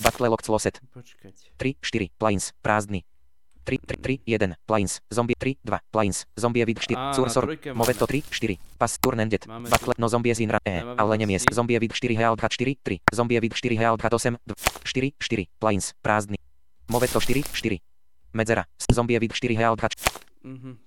Battle 0.00 0.28
lock 0.28 0.42
closet, 0.42 0.80
Počkať. 0.92 1.56
3, 1.56 1.76
4, 1.80 2.08
plains, 2.16 2.52
prázdny. 2.60 3.04
3, 3.64 3.78
3, 3.78 3.96
3, 3.96 4.20
1, 4.26 4.56
plains, 4.66 5.00
zombie 5.10 5.34
3, 5.38 5.56
2, 5.62 5.78
plains, 5.90 6.26
zombie 6.34 6.64
vid 6.64 6.78
4, 6.78 6.96
Á, 6.96 6.98
na 6.98 7.12
cursor. 7.14 7.44
Moveto 7.74 8.06
3, 8.06 8.22
4, 8.30 8.58
pas 8.78 8.92
turn 8.98 9.20
ended, 9.20 9.46
Máme 9.46 9.68
battle, 9.68 9.94
no 9.98 10.08
zombie 10.08 10.34
zin 10.34 10.50
ra, 10.50 10.58
e, 10.64 10.82
ale 10.96 11.16
nemies, 11.16 11.44
zombie 11.52 11.78
vid 11.78 11.92
4 11.92 12.16
health 12.16 12.40
4, 12.40 12.76
3, 12.82 13.00
zombie 13.14 13.40
vid 13.40 13.54
4 13.54 13.76
health 13.76 14.00
8, 14.02 14.38
2, 14.46 14.54
4, 14.84 15.12
4, 15.18 15.46
plains, 15.58 15.94
prázdny. 16.02 16.36
Moveto 16.88 17.20
4, 17.20 17.42
4. 17.52 17.78
Medzera, 18.32 18.64
zombie 18.92 19.18
vid 19.18 19.32
4 19.32 19.56
health 19.56 19.82
Mhm. 20.42 20.78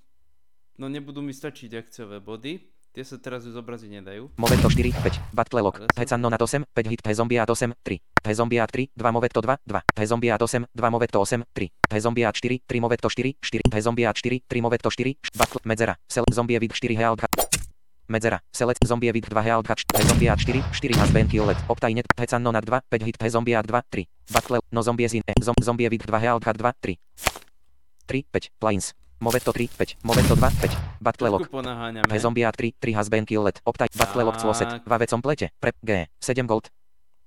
No 0.81 0.89
nebudú 0.89 1.21
mi 1.21 1.33
stačiť 1.33 1.69
akciové 1.77 2.17
body. 2.17 2.72
Tie 2.93 3.01
sa 3.01 3.17
teraz 3.17 3.41
už 3.41 3.57
zobraziť 3.57 3.89
nedajú. 3.89 4.37
Moveto 4.37 4.69
4, 4.69 4.93
5, 4.93 5.17
Battle 5.33 5.65
lock, 5.65 5.81
Ale 5.81 5.89
som- 5.89 5.97
Hecanno 5.97 6.29
na 6.29 6.37
8, 6.37 6.61
5 6.77 6.85
hit, 6.93 7.01
He 7.01 7.13
zombie 7.17 7.41
8, 7.41 7.73
3, 7.81 7.97
He 8.21 8.33
zombie 8.37 8.61
3, 8.61 8.93
2 8.93 9.09
Moveto 9.09 9.41
2, 9.41 9.57
2, 9.65 9.81
He 9.97 10.05
zombie 10.05 10.29
8, 10.29 10.69
2 10.77 10.89
Moveto 10.93 11.17
8, 11.25 11.41
3, 11.57 11.73
He 11.89 11.97
zombie 11.97 12.21
4, 12.21 12.61
3 12.69 12.77
Moveto 12.85 13.09
4, 13.09 13.33
4, 13.41 13.61
He 13.73 13.81
zombie 13.81 14.05
4, 14.05 14.45
3 14.45 14.61
Moveto 14.61 14.89
4, 14.93 15.17
Battle, 15.33 15.61
Medzera, 15.65 15.97
Sel, 16.05 16.23
zombie 16.29 16.59
vid 16.61 16.69
4 16.69 16.93
Health, 16.93 17.25
Medzera, 18.05 18.37
Selec, 18.53 18.77
zombie 18.85 19.09
vid 19.09 19.25
2 19.25 19.41
Health, 19.41 19.73
He 19.73 20.03
zombie 20.05 20.29
4, 20.29 20.61
4 20.69 20.93
has 20.93 21.09
been 21.09 21.25
killed, 21.25 21.57
Optajnet, 21.65 22.05
Hecanno 22.13 22.53
na 22.53 22.61
2, 22.61 22.77
5 22.93 23.01
hit, 23.01 23.17
He 23.17 23.29
zombie 23.33 23.57
2, 23.57 23.81
3, 23.89 24.05
Battle, 24.29 24.61
no 24.69 24.85
zombie 24.85 25.09
zin, 25.09 25.25
e, 25.25 25.33
zom, 25.41 25.57
zombie 25.57 25.89
vid 25.89 26.05
2 26.05 26.21
Health, 26.21 26.45
2, 26.45 26.77
3, 26.77 26.93
3, 28.05 28.21
5, 28.29 28.53
Plains, 28.61 28.93
Moveto 29.23 29.55
3, 29.55 29.71
5, 29.71 30.03
Moveto 30.03 30.35
2, 30.35 30.51
5, 30.59 30.99
Battle 30.99 31.29
lock, 31.31 31.47
Trošku 31.47 31.55
ponaháňame. 31.63 32.11
He 32.11 32.19
zombie 32.19 32.43
3, 32.43 32.75
3 32.75 32.91
has 32.91 33.07
been 33.07 33.23
killed, 33.23 33.55
optaj, 33.63 33.87
battle 33.95 34.27
lock 34.27 34.35
closet, 34.35 34.67
Tak. 34.67 34.83
2 34.83 34.99
vecom 34.99 35.19
plete, 35.23 35.47
prep, 35.63 35.75
G, 35.79 36.11
7 36.19 36.43
gold, 36.43 36.67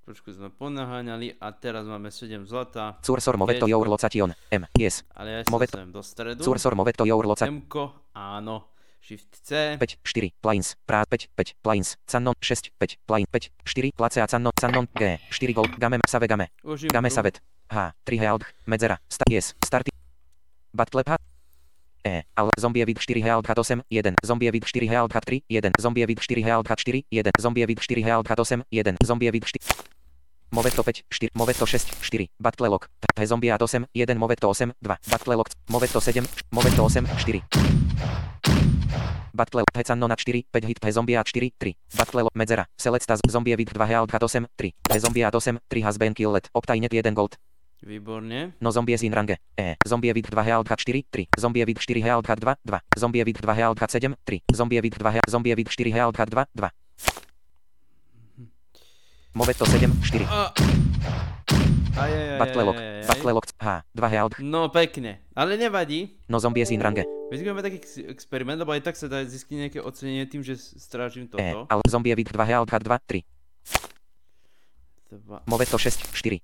Trošku 0.05 0.29
sme 0.31 0.47
ponaháňali 0.47 1.35
a 1.35 1.51
teraz 1.51 1.83
máme 1.83 2.13
7 2.13 2.45
zlata. 2.45 2.95
cursor 3.01 3.35
movetto 3.35 3.65
Vieš, 3.65 3.73
your 3.73 3.89
location, 3.89 4.29
M, 4.47 4.63
yes, 4.77 5.01
Ale 5.11 5.29
ja 5.29 5.39
si 5.43 5.49
Movet- 5.49 5.73
dostanem 5.73 5.91
do 5.91 5.99
stredu. 5.99 6.41
cursor 6.45 6.77
movetto 6.77 7.03
your 7.03 7.25
location, 7.25 7.65
M-ko, 7.65 7.91
áno. 8.13 8.69
Shift 9.01 9.39
C. 9.41 9.75
5, 9.79 9.97
4, 10.03 10.31
plains, 10.39 10.75
prá, 10.85 11.01
5, 11.03 11.27
5, 11.33 11.55
plains, 11.59 11.97
cannon, 12.05 12.35
6, 12.39 12.71
5, 12.77 12.95
plain, 13.03 13.25
5, 13.27 13.49
4, 13.65 13.91
place 13.91 14.19
a 14.21 14.27
cannon, 14.29 14.53
cannon, 14.53 14.85
G, 14.93 15.17
4 15.33 15.51
gold, 15.51 15.73
game, 15.75 15.97
save 16.07 16.27
game, 16.29 16.45
Užím 16.63 16.87
game 16.93 17.09
savet, 17.09 17.41
H, 17.67 17.91
3 18.05 18.17
health, 18.21 18.45
medzera, 18.63 18.95
sta, 19.09 19.23
yes, 19.27 19.55
starty, 19.59 19.91
battle 20.71 21.03
H, 21.03 21.15
E, 22.07 22.23
ale 22.33 22.49
zombie 22.59 22.83
vid 22.85 22.99
4 22.99 23.23
health 23.23 23.49
8, 23.49 23.85
1, 23.87 24.13
zombie 24.25 24.49
vid 24.49 24.65
4 24.65 24.87
health 24.87 25.13
3, 25.19 25.43
1, 25.47 25.69
zombie 25.81 26.05
vid 26.05 26.19
4 26.19 26.43
health 26.43 26.67
4, 26.67 27.03
1, 27.09 27.29
zombie 27.41 27.65
vid 27.65 27.79
4 27.79 28.03
health 28.03 28.29
8, 28.29 28.65
1, 28.69 28.95
zombie 29.05 29.29
vid 29.29 29.45
4, 29.45 29.59
Moveto 30.49 30.83
5, 30.83 31.03
4, 31.09 31.29
Moveto 31.33 31.65
6, 31.65 31.85
4, 31.99 32.27
Battle 32.37 32.69
lock, 32.69 32.89
He 33.19 33.25
zombie 33.25 33.49
8, 33.49 33.87
1, 33.93 34.17
Moveto 34.17 34.49
8, 34.49 34.73
2, 34.79 34.95
Battle 35.09 35.35
lock, 35.35 35.49
Moveto 35.69 35.99
7, 35.99 36.27
Moveto 36.49 36.87
8, 36.87 37.07
4. 37.07 37.41
Battle 39.33 39.63
Hecanno 39.73 40.07
na 40.07 40.15
4, 40.15 40.43
5 40.51 40.65
hit, 40.65 40.83
He 40.85 40.91
zombie 40.91 41.15
4, 41.15 41.51
3, 41.59 41.75
Battle 41.97 42.21
lock, 42.21 42.35
Medzera, 42.35 42.65
Selecta, 42.77 43.17
zombie 43.29 43.55
vid 43.55 43.69
2 43.73 43.85
health 43.85 44.13
8, 44.13 44.47
3, 44.55 44.73
He 44.93 44.99
zombie 44.99 45.23
8, 45.23 45.59
3 45.67 45.83
has 45.83 45.97
been 45.97 46.13
killed, 46.13 46.49
optajnet 46.53 46.93
1 46.93 47.13
gold, 47.13 47.35
Výborne. 47.81 48.53
no 48.59 48.71
zombie 48.71 48.97
in 49.01 49.13
range, 49.13 49.37
E, 49.55 49.75
zombie 49.87 50.13
vid 50.13 50.27
2 50.29 50.43
health 50.43 50.67
4, 50.67 51.03
3, 51.09 51.27
zombie 51.37 51.65
vid 51.65 51.77
4 51.79 52.01
health 52.01 52.25
2, 52.25 52.55
2, 52.65 52.79
zombie 52.97 53.23
vid 53.23 53.37
2 53.37 53.53
health 53.53 53.79
7, 53.79 54.15
3, 54.25 54.41
zombie 54.53 54.81
vid 54.81 54.95
2 54.97 55.11
health, 55.11 55.29
zombie 55.29 55.53
vid 55.55 55.69
4 55.69 55.91
health 55.93 56.17
2, 56.17 56.45
2. 56.55 56.69
Moveto 59.33 59.65
7, 59.65 59.91
4. 60.01 60.25
A... 60.25 60.53
Battle 62.37 62.63
lock, 62.63 62.77
H, 63.57 63.81
2 63.93 64.09
health, 64.09 64.37
No 64.39 64.69
pekne. 64.69 65.21
Ale 65.33 65.57
nevadí. 65.57 66.17
no 66.29 66.37
zombie 66.39 66.61
in 66.69 66.81
range, 66.81 67.05
Vyzvíme 67.29 67.61
taký 67.61 67.77
ex- 67.77 67.97
experiment, 68.07 68.57
lebo 68.61 68.71
aj 68.71 68.81
tak 68.85 68.95
sa 68.95 69.09
dá 69.09 69.19
získať 69.21 69.67
nejaké 69.67 69.79
ocenenie 69.81 70.23
tým, 70.25 70.41
že 70.45 70.55
strážim 70.57 71.25
E, 71.25 71.29
toto. 71.29 71.65
ale 71.67 71.81
zombie 71.89 72.13
vid 72.13 72.29
2 72.29 72.37
health 72.45 72.69
2, 72.69 72.81
3, 72.81 73.21
Dva. 75.25 75.39
Moveto 75.45 75.77
6, 75.77 76.13
4. 76.13 76.39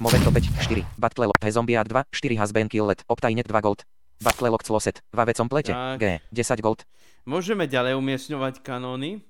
Moveto 0.00 0.32
5, 0.32 0.64
4, 0.64 0.80
battle 0.96 1.28
lock, 1.28 1.36
He 1.44 1.52
zombie 1.52 1.76
2, 1.76 1.84
4 2.08 2.40
has 2.40 2.56
been 2.56 2.72
killed, 2.72 3.04
optajnet 3.04 3.44
2 3.44 3.60
gold. 3.60 3.84
Battle 4.24 4.48
lock 4.48 4.64
closet, 4.64 5.04
2 5.12 5.28
vecom 5.28 5.44
plete, 5.44 5.76
Tak. 5.76 6.00
G, 6.00 6.04
10 6.32 6.64
gold, 6.64 6.88
Môžeme 7.28 7.68
ďalej 7.68 8.00
umiestňovať 8.00 8.64
kanóny, 8.64 9.20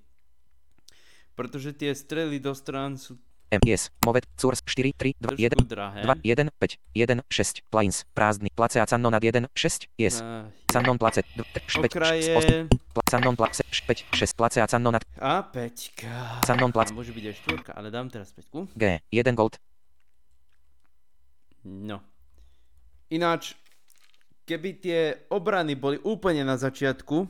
pretože 1.34 1.74
tie 1.74 1.90
strely 1.90 2.38
do 2.38 2.54
strán 2.54 2.94
sú 2.94 3.18
M, 3.50 3.58
yes, 3.66 3.90
Movet, 4.06 4.30
Curs, 4.38 4.62
4, 4.62 4.94
3, 4.94 5.18
2, 5.18 5.34
1, 5.34 5.58
trošku 5.58 5.66
drahé. 5.66 6.06
2, 6.06 6.22
1, 6.22 6.54
5, 6.54 6.78
1, 6.94 7.18
6, 7.18 7.66
plains, 7.66 8.06
prázdny, 8.14 8.46
place 8.54 8.78
a 8.78 8.86
cannon 8.86 9.10
nad 9.10 9.18
1, 9.18 9.50
6, 9.50 9.90
yes, 9.98 10.22
cannon 10.70 10.94
place, 11.02 11.26
2, 11.34 11.42
5, 11.82 11.82
8, 11.82 11.90
Okraje. 11.90 12.30
cannon 13.10 13.34
place, 13.34 13.58
5, 13.66 14.06
6, 14.14 14.38
place 14.38 14.62
a 14.62 14.70
cannon 14.70 14.94
nad, 14.94 15.02
a 15.18 15.42
peťka. 15.42 16.46
cannon 16.46 16.70
place, 16.70 16.94
môže 16.94 17.10
byť 17.10 17.24
aj 17.26 17.34
štvorka, 17.42 17.70
ale 17.74 17.90
dám 17.90 18.06
teraz 18.06 18.30
peťku. 18.30 18.70
G, 18.78 19.02
1 19.10 19.34
gold, 19.34 19.58
No. 21.66 22.00
Ináč, 23.10 23.58
keby 24.46 24.70
tie 24.80 25.00
obrany 25.28 25.74
boli 25.76 25.98
úplne 26.00 26.46
na 26.46 26.56
začiatku, 26.56 27.28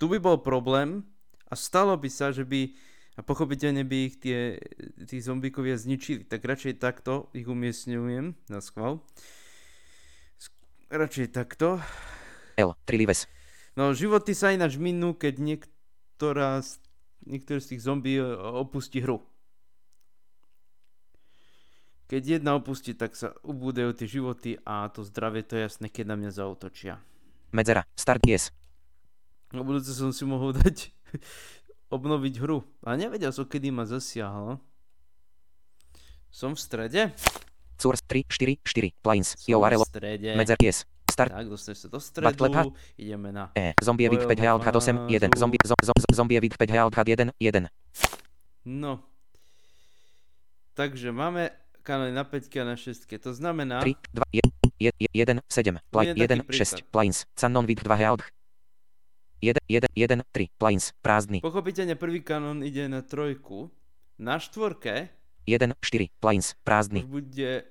tu 0.00 0.04
by 0.08 0.16
bol 0.16 0.40
problém 0.40 1.04
a 1.50 1.54
stalo 1.58 1.92
by 1.98 2.08
sa, 2.08 2.32
že 2.32 2.46
by 2.46 2.72
a 3.18 3.26
pochopiteľne 3.26 3.84
by 3.84 3.96
ich 4.08 4.16
tie, 4.16 4.56
tí 5.04 5.20
zombíkovia 5.20 5.76
zničili. 5.76 6.24
Tak 6.24 6.40
radšej 6.40 6.80
takto 6.80 7.28
ich 7.36 7.44
umiestňujem 7.44 8.32
na 8.48 8.58
schvál. 8.64 9.04
Radšej 10.88 11.28
takto. 11.36 11.84
L, 12.56 12.72
3 12.88 12.96
lives, 12.96 13.28
No 13.78 13.94
životy 13.94 14.34
sa 14.34 14.50
ináč 14.50 14.74
minú, 14.76 15.14
keď 15.14 15.38
niektorá 15.38 16.58
z, 16.60 16.82
niektoré 17.22 17.62
z 17.62 17.76
tých 17.76 17.82
zombí 17.86 18.18
e, 18.18 18.24
opustí 18.34 18.98
hru. 18.98 19.22
Keď 22.10 22.42
jedna 22.42 22.58
opustí, 22.58 22.90
tak 22.98 23.14
sa 23.14 23.38
ubúdajú 23.46 23.94
tie 23.94 24.10
životy 24.10 24.58
a 24.66 24.90
to 24.90 25.06
zdravie 25.06 25.46
to 25.46 25.54
je 25.54 25.70
jasné, 25.70 25.86
keď 25.86 26.10
na 26.10 26.16
mňa 26.18 26.30
zautočia. 26.34 26.98
medzera, 27.54 27.86
start, 27.94 28.26
yes, 28.26 28.50
Na 29.54 29.62
budúce 29.62 29.94
som 29.94 30.10
si 30.10 30.26
mohol 30.26 30.50
dať 30.58 30.90
obnoviť 31.94 32.34
hru. 32.42 32.66
A 32.82 32.98
nevedel 32.98 33.30
som, 33.30 33.46
kedy 33.46 33.70
ma 33.70 33.86
zasiahlo. 33.86 34.58
Som 36.34 36.58
v 36.58 36.60
strede? 36.62 37.02
Source 37.78 38.02
3, 38.06 38.26
4, 38.26 38.58
4. 38.58 38.90
Plains. 39.02 39.38
Strede. 39.38 40.34
Medzer 40.34 40.58
yes. 40.58 40.82
Start. 41.10 41.30
Tak, 41.30 41.46
dostaneš 41.46 41.78
sa 41.78 41.88
do 41.90 41.98
stredu, 41.98 42.74
ideme 42.94 43.34
na... 43.34 43.50
E. 43.54 43.74
Zombie 43.82 44.06
Evict 44.06 44.30
5 44.30 44.38
Health 44.38 44.62
8, 44.66 45.10
1. 45.10 45.34
Zombie, 45.34 45.58
zo, 45.62 45.74
zo, 45.78 45.94
zo- 45.94 46.14
zombie 46.14 46.38
Evict 46.38 46.54
5 46.54 46.70
Health 46.70 46.94
1, 46.94 47.34
1. 47.34 47.66
No. 48.66 49.02
Takže 50.78 51.10
máme 51.10 51.50
kanály 51.90 52.14
na 52.14 52.22
5 52.22 52.46
a 52.62 52.64
na 52.64 52.76
6. 52.78 53.02
To 53.18 53.34
znamená... 53.34 53.82
3, 53.82 53.98
2, 54.14 54.22
1, 54.78 54.94
1, 55.10 55.42
7. 55.42 55.78
Play, 55.90 56.06
Jeden 56.14 56.38
1, 56.38 56.46
taký 56.46 56.86
6. 56.86 56.94
Plains. 56.94 57.26
Cannon 57.34 57.66
Vid 57.66 57.82
2 57.82 57.90
Health. 57.98 58.22
1, 59.42 59.58
1, 59.66 59.90
1, 59.98 60.22
3. 60.30 60.46
Plains. 60.54 60.94
Prázdny. 61.02 61.42
Pochopiteľne 61.42 61.98
prvý 61.98 62.22
kanón 62.22 62.62
ide 62.62 62.86
na 62.86 63.02
trojku. 63.02 63.74
Na 64.22 64.38
štvorke 64.38 65.10
1, 65.50 65.74
4. 65.82 66.22
Plains. 66.22 66.54
Prázdny. 66.62 67.02
bude 67.02 67.66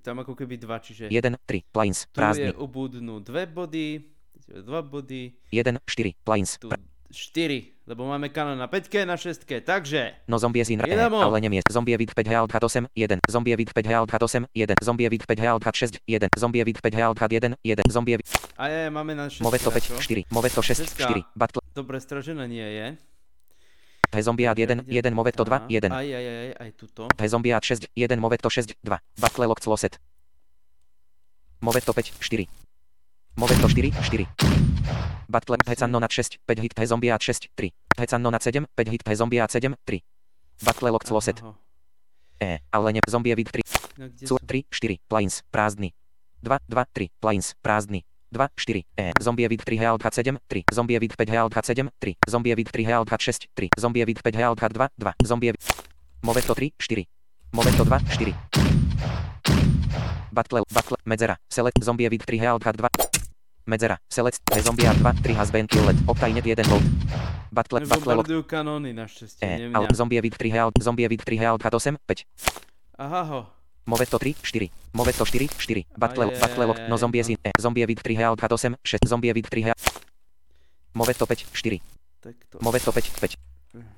tam 0.00 0.16
ako 0.24 0.32
keby 0.32 0.56
dva, 0.56 0.80
čiže 0.80 1.08
1, 1.08 1.36
3. 1.44 1.72
Plains. 1.72 2.08
tu 2.08 2.08
je 2.08 2.16
Prázdny. 2.16 2.50
ubudnú 2.56 3.20
dve 3.20 3.44
body, 3.44 4.00
tu 4.42 4.48
je 4.48 4.60
dva 4.64 4.80
body, 4.80 5.36
1, 5.52 5.76
4. 5.76 6.24
Plains. 6.24 6.56
tu 6.56 6.72
4, 7.10 7.90
lebo 7.90 8.06
máme 8.06 8.30
kanón 8.30 8.54
na 8.58 8.70
5 8.70 9.02
na 9.02 9.18
6, 9.18 9.42
takže 9.66 10.14
No 10.30 10.38
zombie 10.38 10.64
zin 10.64 10.80
e, 10.80 10.86
Jedemo. 10.86 11.18
ale 11.22 11.40
nemies. 11.42 11.66
Zombie 11.66 11.98
vid 11.98 12.14
5 12.14 12.28
Health 12.28 12.54
8, 12.54 12.86
1. 12.94 13.18
Zombie 13.30 13.56
vid 13.56 13.74
5 13.74 13.86
Health 13.86 14.14
8, 14.14 14.46
1. 14.54 14.74
Zombie 14.82 15.08
vid 15.10 15.26
5 15.26 15.40
Health 15.40 15.64
6, 15.66 15.98
1. 16.06 16.28
Zombie 16.38 16.64
vid 16.64 16.78
5 16.80 16.94
Health 16.94 17.18
1, 17.18 17.56
1. 17.62 17.82
Zombie 17.90 18.16
vid... 18.16 18.26
a 18.56 18.68
je, 18.68 18.90
máme 18.90 19.14
na 19.14 19.26
6. 19.26 19.42
Moveto 19.42 19.70
5, 19.70 19.98
4. 19.98 20.24
Moveto 20.30 20.62
6, 20.62 20.78
Šestka. 20.78 21.10
4. 21.10 21.22
Battle. 21.34 21.62
Dobre, 21.74 21.98
stražená 22.00 22.46
nie 22.46 22.62
je. 22.62 22.86
He 24.10 24.22
zombiat 24.22 24.58
1, 24.58 24.86
1. 24.90 25.14
Moveto 25.14 25.42
2, 25.46 25.70
1. 25.70 25.90
Aj, 25.90 26.02
aj, 26.02 26.24
aj, 26.26 26.50
aj 26.58 26.70
tuto. 26.78 27.02
He 27.18 27.26
zombiat 27.26 27.62
6, 27.62 27.90
1. 27.94 28.18
Moveto 28.18 28.50
6, 28.50 28.74
2. 28.82 28.98
Battle 29.18 29.46
lock 29.46 29.62
closet. 29.62 29.98
Moveto 31.62 31.90
5, 31.94 32.18
4. 32.22 32.46
Moveto 33.34 33.68
4, 33.68 33.92
4. 33.92 34.26
Battle 35.26 35.56
Hecano 35.66 35.98
nad 35.98 36.10
6, 36.10 36.38
5 36.44 36.60
hit 36.60 36.78
He 36.78 36.86
zombiat 36.86 37.22
6, 37.22 37.48
3. 37.54 37.72
Hecano 37.96 38.30
nad 38.30 38.42
7, 38.42 38.66
5 38.74 38.88
hit 38.90 39.08
He 39.08 39.14
zombiat 39.14 39.50
7, 39.50 39.76
3. 39.84 40.02
Battle 40.62 40.90
lock 40.90 41.04
closet. 41.04 41.42
E, 42.38 42.58
ale 42.70 42.92
ne, 42.92 43.00
zombie 43.10 43.34
vid 43.34 43.50
3. 43.50 43.62
No, 43.96 44.08
som? 44.14 44.38
3, 44.46 44.64
4, 44.68 44.98
plains, 45.06 45.42
prázdny. 45.50 45.92
2, 46.40 46.58
2, 46.66 46.84
3, 46.92 47.08
plains, 47.18 47.54
prázdny. 47.60 48.04
2, 48.30 48.48
4, 48.54 48.82
E, 48.94 49.10
zombie 49.22 49.48
vid 49.48 49.62
3 49.64 49.78
Health 49.78 50.06
7, 50.10 50.40
3, 50.46 50.62
zombie 50.74 50.98
vid 50.98 51.14
5 51.14 51.30
Health 51.30 51.58
7, 51.64 51.90
3, 51.98 52.16
zombie 52.30 52.54
vid 52.54 52.70
3 52.70 52.84
Health 52.84 53.14
6, 53.16 53.38
3, 53.54 53.68
zombie 53.80 54.04
vid 54.04 54.20
5 54.22 54.36
Health 54.36 54.60
2, 54.68 54.88
2, 54.96 55.12
zombie 55.26 55.50
vid... 55.50 55.60
Moveto 56.22 56.54
3, 56.54 56.72
4. 56.76 57.04
Moveto 57.50 57.84
2, 57.84 57.98
4. 57.98 58.34
Battle, 60.30 60.62
battle, 60.72 60.96
medzera, 61.04 61.36
select, 61.48 61.82
zombie 61.82 62.08
vid 62.08 62.24
3 62.24 62.38
Health 62.38 62.62
2. 62.62 63.09
Medzera, 63.70 64.02
select, 64.10 64.42
e, 64.50 64.58
zombie 64.66 64.82
2, 64.82 65.22
3 65.22 65.34
has 65.38 65.50
been 65.54 65.66
killed, 65.70 65.94
optajnet 66.10 66.42
1 66.42 66.66
volt. 66.66 66.82
Battle, 67.54 67.86
battle, 67.86 68.18
Bombardujú 68.18 68.42
kanóny 68.42 68.90
našťastie, 68.90 69.46
E, 69.46 69.50
nie 69.62 69.68
mňa. 69.70 69.94
zombie 69.94 70.18
vid 70.18 70.34
3 70.34 70.50
Health, 70.50 70.74
zombie 70.82 71.06
vid 71.06 71.22
3 71.22 71.38
Health 71.38 71.62
8, 71.62 71.94
5. 72.02 72.26
Aha 72.98 73.22
ho. 73.22 73.40
Moveto 73.86 74.18
3, 74.18 74.34
4. 74.42 74.74
Moveto 74.90 75.22
4, 75.22 75.46
4. 75.54 75.86
Battle, 75.94 76.34
Ajajaj, 76.34 76.40
battle 76.42 76.66
lock, 76.66 76.78
no 76.90 76.96
zombie 76.98 77.22
zin, 77.22 77.38
e, 77.46 77.50
zombie 77.62 77.86
vid 77.86 78.02
3 78.02 78.18
health 78.18 78.42
8, 78.42 78.74
6, 78.82 79.06
zombie 79.06 79.30
vid 79.30 79.46
3 79.46 79.62
health. 79.62 79.84
Moveto 80.90 81.26
5, 81.26 81.46
4. 81.54 81.78
Tak 82.20 82.34
to. 82.50 82.58
Moveto 82.58 82.90
5, 82.90 83.06
5. 83.22 83.38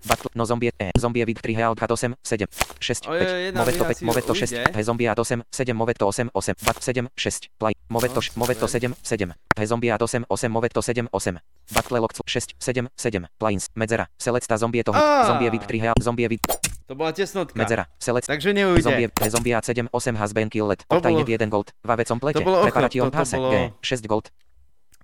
Battle, 0.04 0.30
no 0.34 0.44
zombie, 0.44 0.68
e, 0.78 0.90
zombie 0.98 1.24
vid 1.24 1.40
3 1.40 1.54
health 1.54 1.80
8, 1.82 1.96
7, 2.22 2.46
6, 2.80 3.08
Oj, 3.08 3.18
5. 3.18 3.28
jedna 3.44 3.60
Moveto 3.60 3.78
výhra 3.78 3.88
5, 3.88 3.98
si 3.98 4.04
moveto 4.04 4.34
6, 4.34 4.52
ujde. 4.52 4.64
he 4.74 4.84
zombie 4.84 5.08
8, 5.08 5.44
7, 5.50 5.74
moveto 5.76 6.06
8, 6.08 6.28
8, 6.34 6.54
bat 6.64 6.76
7, 6.84 7.08
6, 7.16 7.48
play. 7.58 7.72
Moveto, 7.88 8.20
No, 8.20 8.32
moveto 8.36 8.66
super. 8.68 8.80
7, 8.80 8.94
7. 9.02 9.34
He 9.58 9.66
zombie 9.66 9.90
8, 9.92 10.24
8, 10.28 10.48
moveto 10.48 10.82
7, 10.82 11.08
8. 11.12 11.40
Battle 11.72 12.00
lock 12.00 12.12
6, 12.26 12.46
7, 12.58 12.88
7. 12.96 13.28
Plains, 13.38 13.68
medzera, 13.74 14.06
selecta 14.18 14.56
zombie 14.58 14.82
Á! 14.92 15.26
zombie 15.26 15.50
vid 15.50 15.62
3 15.66 15.78
health, 15.80 16.02
zombie 16.02 16.28
vid, 16.28 16.40
To 16.86 16.94
bola 16.94 17.12
tesnotka. 17.12 17.56
medzera, 17.58 17.86
select, 17.98 18.26
Takže 18.26 18.52
neujde. 18.52 18.82
Zombie, 18.82 19.08
zombie 19.30 19.54
7, 19.62 19.88
8 19.92 20.16
has 20.16 20.32
been 20.32 20.50
killed. 20.50 20.76
To 20.88 21.00
bolo- 21.00 21.24
1 21.24 21.48
gold. 21.48 21.72
Vavecom 21.84 22.20
plete. 22.20 22.38
to 22.38 22.44
bolo 22.44 22.60
ochot, 22.60 22.72
Preparation 22.72 23.10
to- 23.10 23.10
to 23.10 23.18
pase. 23.18 23.36
bolo- 23.36 23.50
G. 23.50 23.72
6 23.82 24.06
gold. 24.06 24.28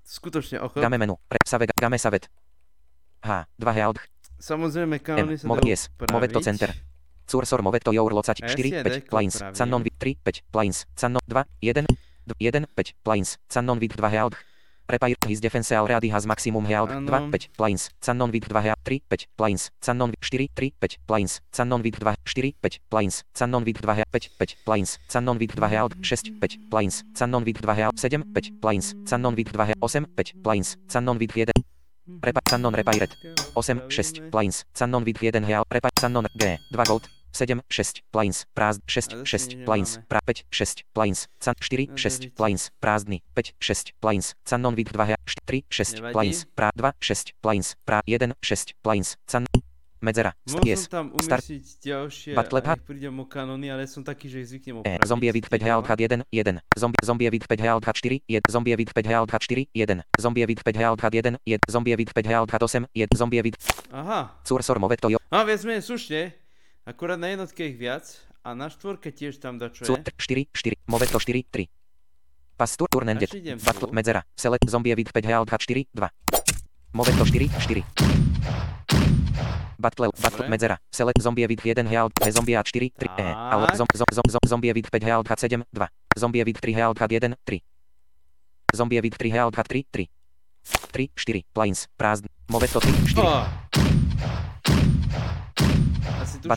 Skutočne 0.05 0.61
ochot. 0.61 0.83
Game 0.83 0.99
menu. 0.99 1.17
Pre, 1.29 1.39
save, 1.47 1.67
game 1.81 1.99
savet. 1.99 2.29
H. 3.23 3.47
2 3.59 3.73
health. 3.73 3.99
Samozrejme, 4.39 5.03
kanóny 5.03 5.35
sa 5.35 5.51
dajú 5.51 5.67
yes. 5.67 5.91
Moveto 6.11 6.39
upraviť. 6.39 6.47
center. 6.47 6.71
Cursor 7.29 7.61
moveto 7.61 7.93
your 7.93 8.09
locať 8.09 8.41
A 8.41 8.49
ja 8.49 8.57
4, 8.57 8.57
si 8.57 8.71
5, 8.73 8.81
jedek 8.81 9.05
plains, 9.13 9.37
cannon 9.53 9.83
vid 9.85 9.95
3, 10.01 10.17
5, 10.25 10.49
plains, 10.49 10.89
cannon 10.97 11.21
2, 11.29 11.45
1, 11.61 11.85
1, 12.41 12.65
5, 12.73 13.05
plains, 13.05 13.37
cannon 13.53 13.77
vid 13.77 13.93
2 13.93 14.01
health. 14.09 14.33
Repair 14.89 15.13
his 15.29 15.37
defense 15.37 15.69
already 15.69 16.09
has 16.09 16.25
maximum 16.25 16.65
health, 16.65 16.89
Áno. 16.89 17.05
2, 17.05 17.29
5, 17.29 17.53
plains, 17.61 17.93
cannon 18.01 18.33
vid 18.33 18.49
2 18.49 18.57
health, 18.65 18.81
3, 18.89 19.05
5, 19.05 19.29
plains, 19.37 19.69
cannon 19.85 20.09
vid 20.09 20.25
4, 20.25 20.49
3, 20.57 20.73
5, 20.81 20.97
plains, 21.05 21.33
cannon 21.53 21.83
vid 21.85 21.97
2, 22.01 22.01
4, 22.25 22.57
5, 22.57 22.81
plains, 22.89 23.15
cannon 23.37 23.61
vid 23.61 23.77
2 23.77 23.93
health, 23.93 24.09
5, 24.09 24.25
5, 24.41 24.57
plains, 24.65 24.91
cannon 25.13 25.37
vid 25.37 25.53
2 25.53 25.69
health, 25.69 25.93
6, 26.01 26.33
5, 26.41 26.57
plains, 26.73 27.05
cannon 27.13 27.45
vid 27.45 27.61
2 27.61 27.69
health, 27.77 28.01
7, 28.01 28.25
5, 28.33 28.61
plains, 28.65 28.97
cannon 29.05 29.35
vid 29.37 29.53
2 29.53 29.61
health, 29.69 29.85
8, 29.85 30.09
5, 30.17 30.33
plains, 30.41 30.69
cannon 30.89 31.19
vid 31.21 31.37
1, 31.37 31.53
Repa, 32.09 32.41
Cannon 32.49 32.75
Repaired. 32.75 33.13
8, 33.55 33.93
6, 33.93 34.31
Plains, 34.31 34.65
Cannon 34.73 35.05
vid 35.05 35.19
1 35.21 35.45
Heal, 35.45 35.65
Repa, 35.71 35.89
Cannon 36.01 36.27
G, 36.35 36.59
2 36.73 36.85
Gold, 36.85 37.09
7, 37.33 37.61
6, 37.69 38.03
Plains, 38.11 38.47
Prázdn, 38.55 38.83
6, 38.89 39.13
Ale 39.13 39.25
zase 39.25 39.25
6, 39.25 39.49
nič 39.49 39.65
Plains, 39.65 39.99
pra, 40.09 40.21
5, 40.25 40.45
6, 40.51 40.85
Plains, 40.93 41.29
Can, 41.39 41.55
4, 41.61 41.87
No, 41.89 41.97
6, 41.97 42.19
veriť. 42.19 42.35
Plains, 42.35 42.71
Prázdny, 42.81 43.21
5, 43.35 43.53
6, 43.61 43.93
Plains, 44.01 44.35
Cannon 44.45 44.75
vid 44.75 44.89
2 44.89 45.05
Heal, 45.05 45.23
3, 45.45 45.63
6, 45.71 45.95
Nevadí. 45.95 46.13
Plains, 46.13 46.39
pra, 46.57 46.71
2, 46.75 46.93
6, 47.01 47.25
Plains, 47.43 47.77
pra, 47.85 48.01
1, 48.07 48.33
6, 48.43 48.73
Plains, 48.83 49.17
Can, 49.29 49.45
Medzera, 49.99 50.31
Mohol 50.47 50.63
yes, 50.65 50.87
tam 50.87 51.11
Start. 51.19 51.43
umiestniť 51.43 51.65
ďalšie, 51.83 52.33
Battle 52.33 52.63
nech 52.63 52.87
prídem 52.87 53.15
o 53.19 53.27
kanóny, 53.27 53.67
ale 53.67 53.83
som 53.85 54.01
taký, 54.01 54.31
že 54.31 54.39
ich 54.41 54.49
zvyknem 54.49 54.75
E, 54.79 54.95
opraviť. 54.95 55.03
zombie 55.05 55.27
vid 55.29 55.47
5 55.51 55.59
health 55.61 55.89
1, 55.91 56.23
1, 56.31 56.63
zombie, 56.73 57.01
zombie 57.03 57.27
vid 57.27 57.45
5 57.45 57.59
health 57.59 57.83
4, 57.83 58.23
1, 58.25 58.47
zombie 58.47 58.75
vid 58.75 58.91
5 58.95 59.05
health 59.05 59.31
4, 59.33 59.67
1, 59.75 60.07
zombie 60.15 60.47
vid 60.47 60.61
5 60.63 60.77
health 60.77 61.03
1, 61.03 61.35
1, 61.43 61.59
zombie 61.67 61.97
vid 61.97 62.11
5 62.11 62.27
health 62.27 62.51
8, 62.53 62.87
1, 62.89 63.09
zombie 63.13 63.43
vid, 63.43 63.57
Aha, 63.91 64.39
cursor 64.45 64.79
moveto 64.79 65.11
yo, 65.11 65.19
a 65.29 65.43
viac 65.43 65.63
menej 65.63 65.83
slušne. 65.83 66.31
Akurát 66.85 67.19
na 67.19 67.29
jednotke 67.29 67.67
ich 67.67 67.77
viac 67.77 68.07
a 68.41 68.55
na 68.55 68.71
štvorke 68.71 69.11
tiež 69.11 69.37
tam 69.37 69.59
dačo 69.59 69.83
je. 69.83 69.89
Sur 69.89 69.99
4, 69.99 70.47
4, 70.49 70.79
moveto 70.87 71.19
4, 71.19 71.43
3. 71.45 71.67
Pastur 72.55 72.87
turnendet, 72.87 73.29
Až 73.29 73.35
idem 73.37 73.59
battle 73.59 73.87
tu. 73.87 73.93
medzera, 73.93 74.23
select 74.33 74.63
zombie 74.65 74.95
vid 74.95 75.11
5 75.11 75.27
health 75.27 75.51
4, 75.51 75.91
2. 75.91 76.07
Moveto 76.93 77.23
4, 77.23 77.51
4. 77.61 78.78
Battle, 79.79 80.11
battle, 80.21 80.49
medzera, 80.51 80.77
select 80.91 81.23
zombie 81.23 81.47
vid 81.47 81.61
1 81.63 81.87
health, 81.87 82.11
he 82.25 82.33
zombie 82.33 82.59
4, 82.59 82.91
3, 82.99 83.15
e, 83.17 83.23
ale 83.23 83.67
Tak. 83.67 83.77
zom, 83.77 83.87
zom, 83.95 84.11
zom, 84.11 84.27
zom, 84.31 84.41
zombie 84.49 84.73
vid 84.73 84.89
5 84.91 85.03
health 85.07 85.31
7, 85.39 85.63
2. 85.71 85.87
Zombie 86.19 86.43
vid 86.45 86.59
3 86.59 86.75
health 86.75 86.99
1, 86.99 87.37
3. 87.45 87.63
Zombie 88.75 89.01
vid 89.01 89.15
3 89.17 89.31
health 89.31 89.55
3, 89.55 89.87
3. 89.91 90.09
3, 90.91 91.11
4, 91.15 91.43
plains, 91.53 91.87
prázdn, 91.97 92.27
moveto 92.51 92.81
3, 92.81 92.91
4. 92.91 93.23
Oh. 93.23 93.47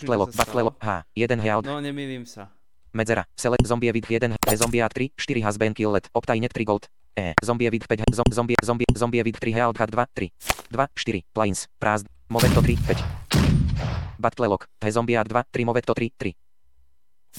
Stalo. 0.01 0.63
lock, 0.65 0.75
H, 0.81 1.05
1 1.13 1.39
health, 1.39 1.65
No, 1.65 1.77
nemýlim 1.79 2.25
sa. 2.25 2.49
Medzera. 2.91 3.25
Select 3.35 3.67
zombie 3.67 3.91
vid 3.91 4.05
1, 4.07 4.35
he 4.49 4.55
zombie 4.55 4.87
3, 4.87 5.11
4 5.15 5.43
has 5.43 5.57
been 5.57 5.73
killed, 5.73 6.09
optajnet 6.11 6.51
3 6.51 6.63
gold. 6.63 6.87
E, 7.15 7.31
zombie 7.43 7.69
vid 7.69 7.83
5, 7.87 8.03
zom, 8.13 8.25
zombie, 8.33 8.55
zombie, 8.63 8.85
zombie 8.97 9.23
vid 9.23 9.37
3 9.39 9.53
health 9.53 9.77
2, 9.77 10.05
3. 10.13 10.31
2, 10.69 10.87
4, 10.95 11.21
plains, 11.31 11.67
prázdn, 11.77 12.07
moveto 12.27 12.61
3, 12.61 12.77
5. 12.77 13.03
Battle 14.17 14.47
lock, 14.47 14.67
he 14.79 14.91
zombie 14.91 15.15
2, 15.15 15.43
3 15.51 15.65
moveto 15.65 15.93
3, 15.93 16.11
3. 16.17 16.35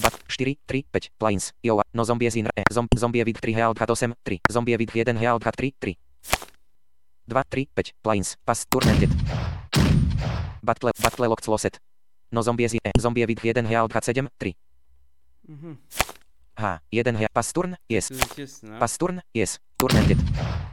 Bat 0.01 0.13
4, 0.27 0.55
3, 0.65 0.85
5, 0.91 1.09
plains, 1.17 1.53
yo, 1.61 1.79
no 1.91 2.03
zombie 2.03 2.29
zin, 2.29 2.47
e, 2.55 2.61
zom, 2.73 2.87
zombie 2.97 3.23
vid 3.23 3.39
3 3.39 3.53
health 3.53 3.81
8, 3.81 4.15
3, 4.23 4.39
zombie 4.51 4.77
vid 4.77 4.91
1 4.93 5.17
health 5.17 5.49
3, 5.55 5.73
3. 5.79 5.97
2, 7.25 7.43
3, 7.49 7.67
5, 7.73 7.93
plains, 8.01 8.37
pass, 8.43 8.65
turnendet. 8.69 9.09
Battle, 10.61 10.91
battle 11.01 11.27
lock 11.27 11.41
closet. 11.41 11.79
No 12.29 12.41
zombie 12.41 12.67
zin, 12.67 12.79
e, 12.83 12.89
zombie 12.99 13.25
vid 13.25 13.39
1 13.41 13.65
health 13.65 13.97
7, 14.01 14.29
3. 14.37 14.55
Mhm. 15.47 15.77
H, 16.53 16.79
1 16.91 17.17
he, 17.17 17.25
pasturn, 17.33 17.75
yes, 17.89 18.13
pasturn, 18.79 19.21
yes, 19.33 19.57
turnendet. 19.75 20.17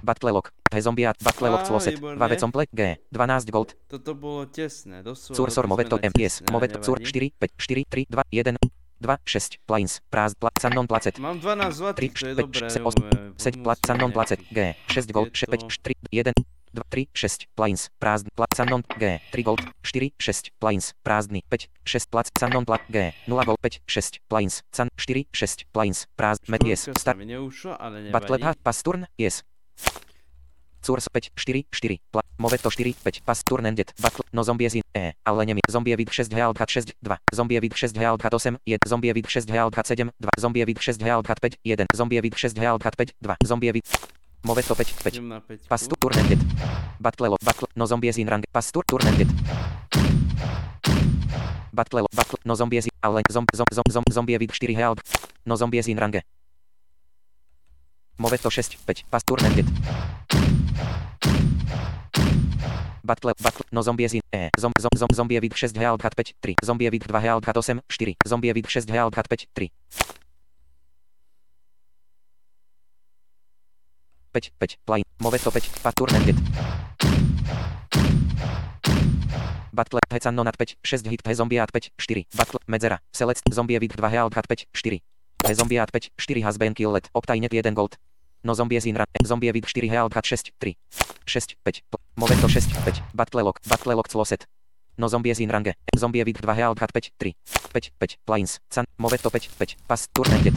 Battle 0.05 0.33
lock, 0.33 0.53
he 0.71 0.81
zombiat, 0.81 1.17
battle 1.25 1.49
lock 1.51 1.65
Á, 1.65 1.67
closet, 1.67 1.97
vavecom 1.97 2.53
plek, 2.53 2.69
G, 2.73 3.01
12 3.11 3.51
gold, 3.51 3.73
Toto 3.89 4.13
bolo 4.15 4.45
tesné, 4.47 5.01
doslova. 5.03 5.37
cursor 5.41 5.65
to 5.65 5.69
moveto 5.69 5.97
sme 5.97 6.07
M, 6.07 6.13
na 6.13 6.21
yes, 6.21 6.35
tesné, 6.45 6.53
moveto 6.53 6.79
cur, 6.85 6.99
nevadí. 7.01 7.33
4, 7.33 7.33
5, 7.33 7.51
4, 7.57 7.85
3, 7.89 8.07
2, 8.13 8.23
1, 8.31 8.57
2, 9.01 9.17
6, 9.25 9.57
plains, 9.65 9.93
prázdn, 10.13 10.37
pla, 10.39 10.51
cannon 10.61 10.87
placet, 10.87 11.17
Mám 11.19 11.41
12 11.41 11.73
zlatých, 11.73 12.13
3, 12.13 12.21
to 12.21 12.27
je 12.29 12.35
5, 12.35 12.45
dobré. 12.45 12.61
6, 12.71 12.77
jo, 12.77 12.91
7 12.93 13.33
musíme 13.33 13.63
plat, 13.65 13.79
cannon 13.81 14.13
placet, 14.13 14.41
G, 14.53 14.59
6 14.93 15.07
gold, 15.11 15.33
Je 15.33 15.47
5, 15.49 15.61
to- 15.65 15.69
3, 15.83 15.95
1, 16.13 16.33
2, 16.75 16.83
3, 16.91 17.09
6, 17.15 17.47
plains, 17.55 17.91
prázdny, 17.99 18.31
plat, 18.35 18.49
Sannon, 18.57 18.83
G, 18.99 19.21
3 19.33 19.43
gold, 19.43 19.61
4, 19.83 20.11
6, 20.19 20.51
plains, 20.59 20.95
prázdny, 21.03 21.43
5, 21.49 21.69
6, 21.85 22.07
plac, 22.07 22.27
Sannon, 22.39 22.65
plat, 22.65 22.81
G, 22.91 23.13
0 23.27 23.45
gold, 23.45 23.59
5, 23.61 23.81
6, 23.87 24.19
plains, 24.29 24.63
San, 24.73 24.89
4, 24.97 25.25
6, 25.33 25.65
plains, 25.73 26.07
prázdny, 26.17 26.51
met, 26.51 26.63
yes, 26.65 26.89
ale 27.79 28.11
Battle 28.11 28.39
nevadí. 28.39 28.61
Pass 28.63 28.83
turn, 28.83 29.07
yes. 29.19 29.45
Source 30.83 31.09
5, 31.13 31.31
4, 31.37 31.65
4, 31.71 31.99
pla, 32.11 32.23
Moveto 32.39 32.71
4, 32.71 32.95
5, 32.95 33.21
Pass 33.25 33.43
turn 33.45 33.67
ended, 33.67 33.93
Battle, 34.01 34.25
no 34.33 34.43
zombies 34.43 34.75
in, 34.75 34.83
E, 34.97 35.13
ale 35.25 35.45
nemi, 35.45 35.61
zombie 35.71 35.97
vid 35.97 36.09
6 36.09 36.33
Health 36.33 36.57
6, 36.59 36.95
2, 37.03 37.17
zombie 37.35 37.61
vid 37.61 37.75
6 37.77 37.97
Health 37.97 38.25
8, 38.25 38.61
1, 38.65 38.79
zombie 38.89 39.13
vid 39.13 39.27
6 39.27 39.51
Health 39.51 39.75
7, 39.85 40.11
2, 40.19 40.29
zombie 40.41 40.65
vid 40.65 40.79
6 40.79 41.03
Health 41.03 41.27
5, 41.27 41.57
1, 41.63 41.87
zombie 41.95 42.21
vid 42.21 42.35
6 42.35 42.59
Health 42.59 42.83
5, 42.83 43.13
2, 43.21 43.37
zombie 43.47 43.73
vid, 43.73 43.85
Moveto 44.43 44.75
5, 44.75 44.95
5, 45.03 45.09
Idem 45.15 45.29
na 45.29 45.41
5. 45.41 45.69
Pass 45.69 45.87
turn 45.87 46.19
ended. 46.19 46.41
Battle 46.99 47.29
lo, 47.29 47.37
battle, 47.45 47.69
no 47.75 47.87
zombies 47.87 48.17
in 48.17 48.27
range, 48.27 48.47
pass 48.51 48.71
turn 48.71 49.07
ended. 49.07 49.29
Battle 51.73 52.01
lo, 52.01 52.07
battle, 52.11 52.39
no 52.45 52.55
zombies 52.55 52.87
in, 52.87 52.91
ale 53.03 53.21
zom, 53.31 53.45
zom, 53.55 53.67
zom, 53.73 53.85
zom, 53.93 54.03
zombie 54.11 54.39
vid 54.39 54.51
4 54.51 54.75
Health, 54.75 55.01
no 55.45 55.57
zombies 55.57 55.87
in 55.87 55.99
range. 55.99 56.23
Moveto 58.17 58.51
6, 58.51 58.77
5, 58.87 59.05
pass 59.11 59.23
turn 59.25 59.45
ended. 59.45 59.69
Battle, 63.03 63.35
battle, 63.43 63.65
no 63.71 63.83
zombies 63.83 64.13
in, 64.15 64.21
E, 64.33 64.49
zom, 64.59 64.73
zom, 64.81 64.97
zom, 64.97 65.09
zombie 65.15 65.39
vid 65.39 65.53
6 65.55 65.77
Health 65.77 66.01
5, 66.01 66.35
3, 66.41 66.55
zombie 66.65 66.89
vid 66.89 67.05
2 67.07 67.21
Health 67.21 67.47
8, 67.47 67.83
4, 67.87 68.15
zombie 68.27 68.53
vid 68.53 68.67
6 68.67 68.89
Health 68.89 69.15
5, 69.15 69.47
3. 69.53 69.71
5, 74.33 74.51
5, 74.61 74.77
play, 74.85 75.03
Moveto 75.19 75.51
5, 75.51 75.83
pass 75.83 75.95
turn 75.95 76.15
ended. 76.15 76.37
Battle, 79.73 79.99
Hecano 80.11 80.43
nad 80.45 80.55
5, 80.57 80.77
6 80.83 81.03
hit, 81.09 81.21
He 81.27 81.35
zombie 81.35 81.59
at 81.59 81.71
5, 81.73 81.91
4, 81.99 82.25
Battle, 82.37 82.61
Medzera, 82.67 82.99
Select, 83.13 83.43
zombie 83.53 83.79
vid 83.79 83.93
2 83.97 84.09
Health 84.09 84.35
5, 84.35 84.67
4. 84.73 84.99
He 85.47 85.55
zombie 85.55 85.79
at 85.79 85.91
5, 85.91 86.11
4 86.17 86.43
has 86.43 86.59
been 86.59 86.75
killed, 86.75 87.09
Optainet 87.15 87.53
1 87.53 87.75
gold. 87.75 87.97
No 88.45 88.55
zombies 88.55 88.87
in 88.87 88.97
run, 88.97 89.07
zombie 89.27 89.51
vid 89.51 89.67
4 89.67 89.89
Health 89.89 90.13
6, 90.25 90.43
3. 90.61 90.77
6, 91.27 91.47
5, 91.65 91.83
pl- 91.91 92.01
Moveto 92.17 92.49
6, 92.49 92.67
5, 92.67 93.03
Battle 93.15 93.45
lock, 93.45 93.61
Battle 93.67 93.97
lock 93.97 94.09
closet. 94.09 94.47
No 95.01 95.09
zombies 95.09 95.41
in 95.41 95.49
range, 95.49 95.73
zombie 95.97 96.23
vid 96.23 96.37
2 96.37 96.53
Health 96.53 96.79
5, 96.79 97.11
3. 97.19 97.35
5, 97.47 97.91
5, 97.99 98.19
plains, 98.27 98.61
San, 98.69 98.85
Moveto 98.99 99.31
5, 99.31 99.47
5, 99.47 99.77
pass, 99.89 100.07
turn 100.13 100.31
ended. 100.31 100.55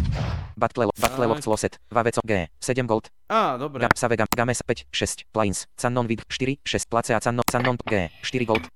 Battle 0.57 0.91
Battle 0.99 1.33
Tak. 1.35 1.43
closet, 1.43 1.79
Vaveco, 1.89 2.19
G, 2.27 2.49
7 2.59 2.85
gold. 2.85 3.09
Á, 3.29 3.57
dobre. 3.57 3.79
Ga, 3.79 3.87
Savega, 3.95 4.25
Games 4.35 4.61
5, 4.67 4.83
6, 4.91 5.23
Plains, 5.31 5.65
Cannon 5.77 6.05
vid 6.07 6.21
4, 6.27 6.57
6, 6.65 6.85
Place 6.87 7.11
a 7.15 7.19
Cannon, 7.21 7.43
Cannon, 7.49 7.77
G, 7.87 8.09
4 8.21 8.45
gold. 8.45 8.67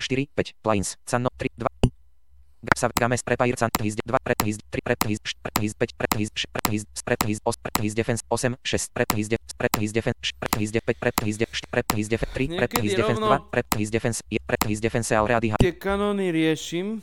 4, 0.00 0.28
5, 0.34 0.54
Plains, 0.62 0.96
Cannon, 1.04 1.28
3, 1.36 1.50
2. 1.58 1.66
Ga, 2.64 2.72
Sav, 2.74 2.92
Games, 2.98 3.22
Prepare, 3.22 3.52
Can, 3.52 3.68
His, 3.82 3.96
2, 3.96 4.00
Prep, 4.24 4.42
His, 4.42 4.56
3, 4.72 4.80
Prep, 4.82 5.04
His, 5.06 5.18
Prep, 5.20 5.58
His, 5.60 5.74
5, 5.78 5.88
Prep, 5.98 6.14
His, 6.16 6.30
Prep, 6.30 6.66
His, 6.72 6.86
Prep, 7.04 7.22
His, 7.22 7.40
Os, 7.44 7.56
Prep, 7.58 7.76
His, 7.82 7.94
Defense, 7.94 8.22
8, 8.32 8.56
6, 8.64 8.88
Prep, 8.94 9.12
His, 9.12 9.28
Prep, 9.56 9.74
His, 9.80 9.92
Defense, 9.92 10.32
Prep, 10.38 10.54
His, 10.60 10.70
Def, 10.70 10.84
5, 10.84 11.00
Prep, 11.00 11.16
His, 11.24 11.36
Def, 11.36 11.50
Prep, 11.70 11.88
His, 11.96 12.06
Def, 12.08 12.22
3, 12.28 12.48
Prep, 12.56 12.72
His, 12.76 12.92
Defense, 12.94 13.20
rovno- 13.20 13.40
2, 13.40 13.50
Prep, 13.50 13.68
His, 13.74 13.88
Defense, 13.90 14.18
Prep, 14.22 14.62
His, 14.68 14.78
Defense, 14.80 15.08
already, 15.16 15.52
Tie 15.56 15.72
kanóny 15.72 16.28
riešim, 16.30 17.00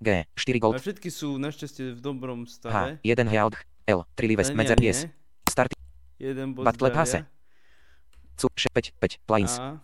G, 0.00 0.24
4 0.32 0.56
ale 0.56 0.60
gold, 0.60 0.76
všetky 0.80 1.08
sú 1.12 1.36
našťastie 1.36 1.92
v 1.92 2.00
dobrom 2.00 2.48
H, 2.48 2.56
stave. 2.56 2.96
1 3.04 3.28
Health, 3.28 3.56
L, 3.84 4.08
3 4.16 4.28
Lives, 4.32 4.48
Medzer. 4.56 4.80
Yes, 4.80 5.04
Start, 5.44 5.72
Jeden 6.16 6.56
bod 6.56 6.64
Battle. 6.64 6.88
Passe. 6.88 7.24
Cu, 8.40 8.48
6, 8.56 8.72
5, 8.72 8.96
5, 8.96 9.20
Plains, 9.28 9.60
A... 9.60 9.76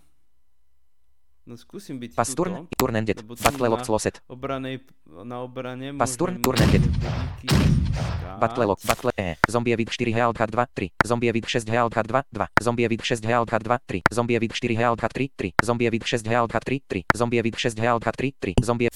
No 1.47 1.55
skúsim 1.55 2.03
byť 2.03 2.19
Pass, 2.19 2.35
turn, 2.35 2.67
tuto. 2.67 2.75
turn 2.75 2.99
ended, 2.99 3.23
lebo 3.23 3.39
tu 3.39 3.47
Battle 3.47 3.71
lock 3.71 3.79
na- 3.79 3.87
closet. 3.87 4.19
Obranej, 4.27 4.83
na 5.23 5.47
obrane 5.47 5.95
Pass, 5.95 6.19
turn, 6.19 6.43
môžem 6.43 6.43
turn 6.43 6.59
ended. 6.59 6.83
tie 6.83 6.99
bodíky 6.99 7.47
získať. 7.47 8.39
Battle 8.43 8.67
lock, 8.67 8.81
battle 8.83 9.13
E, 9.15 9.39
zombie 9.47 9.77
vid 9.79 9.87
4 9.89 10.11
Health 10.11 10.37
2, 10.43 10.51
3, 10.75 10.91
zombie 11.07 11.31
vid 11.31 11.47
6 11.47 11.71
Health 11.71 11.95
2, 11.95 12.03
2, 12.35 12.51
zombie 12.59 12.89
vid 12.91 12.99
6 13.01 13.23
Health 13.23 13.47
2, 13.49 13.63
3, 13.63 14.03
zombie 14.11 14.39
vid 14.43 14.53
4 14.53 14.75
Health 14.75 14.99
3, 15.07 15.31
3, 15.39 15.55
zombie 15.63 15.87
vid 15.89 16.03
6 16.03 16.27
Health 16.27 16.51
3, 16.51 16.83
3, 16.83 17.05
zombie 17.15 17.41
vid 17.41 17.55
6 17.55 17.79
Health 17.79 18.03
3, 18.11 18.35
3, 18.43 18.55
zombie... 18.61 18.89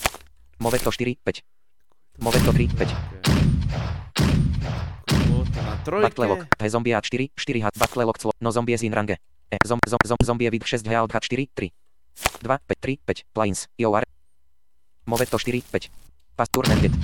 Moveto 0.59 0.91
4, 0.91 1.17
5, 1.25 1.41
Moveto 2.19 2.51
3, 2.53 2.67
5, 2.69 2.91
Bolo 5.07 5.45
to 5.47 5.61
na 5.63 5.75
trojke. 5.87 6.03
battle 6.11 6.27
lock, 6.29 6.43
He 6.61 6.69
zombie 6.69 6.93
A 6.93 7.01
4, 7.01 7.31
4 7.33 7.63
hat, 7.63 7.75
battle 7.79 8.05
lock, 8.05 8.19
clo, 8.19 8.33
no 8.41 8.51
zombie 8.51 8.75
in 8.83 8.93
range. 8.93 9.17
E, 9.51 9.57
zom, 9.67 9.79
zom, 9.89 9.99
zom, 10.05 10.17
zombie 10.23 10.51
vid 10.51 10.63
6 10.67 10.83
Health 10.87 11.11
4, 11.15 11.47
3, 11.55 11.73
2, 12.43 12.49
5, 12.49 12.61
3, 12.81 12.99
5, 13.07 13.25
plains, 13.33 13.69
IOR. 13.79 14.03
Moveto 15.07 15.39
4, 15.39 15.61
5, 15.63 15.91
pass 16.37 16.49
turn 16.51 16.71
ended. 16.71 16.95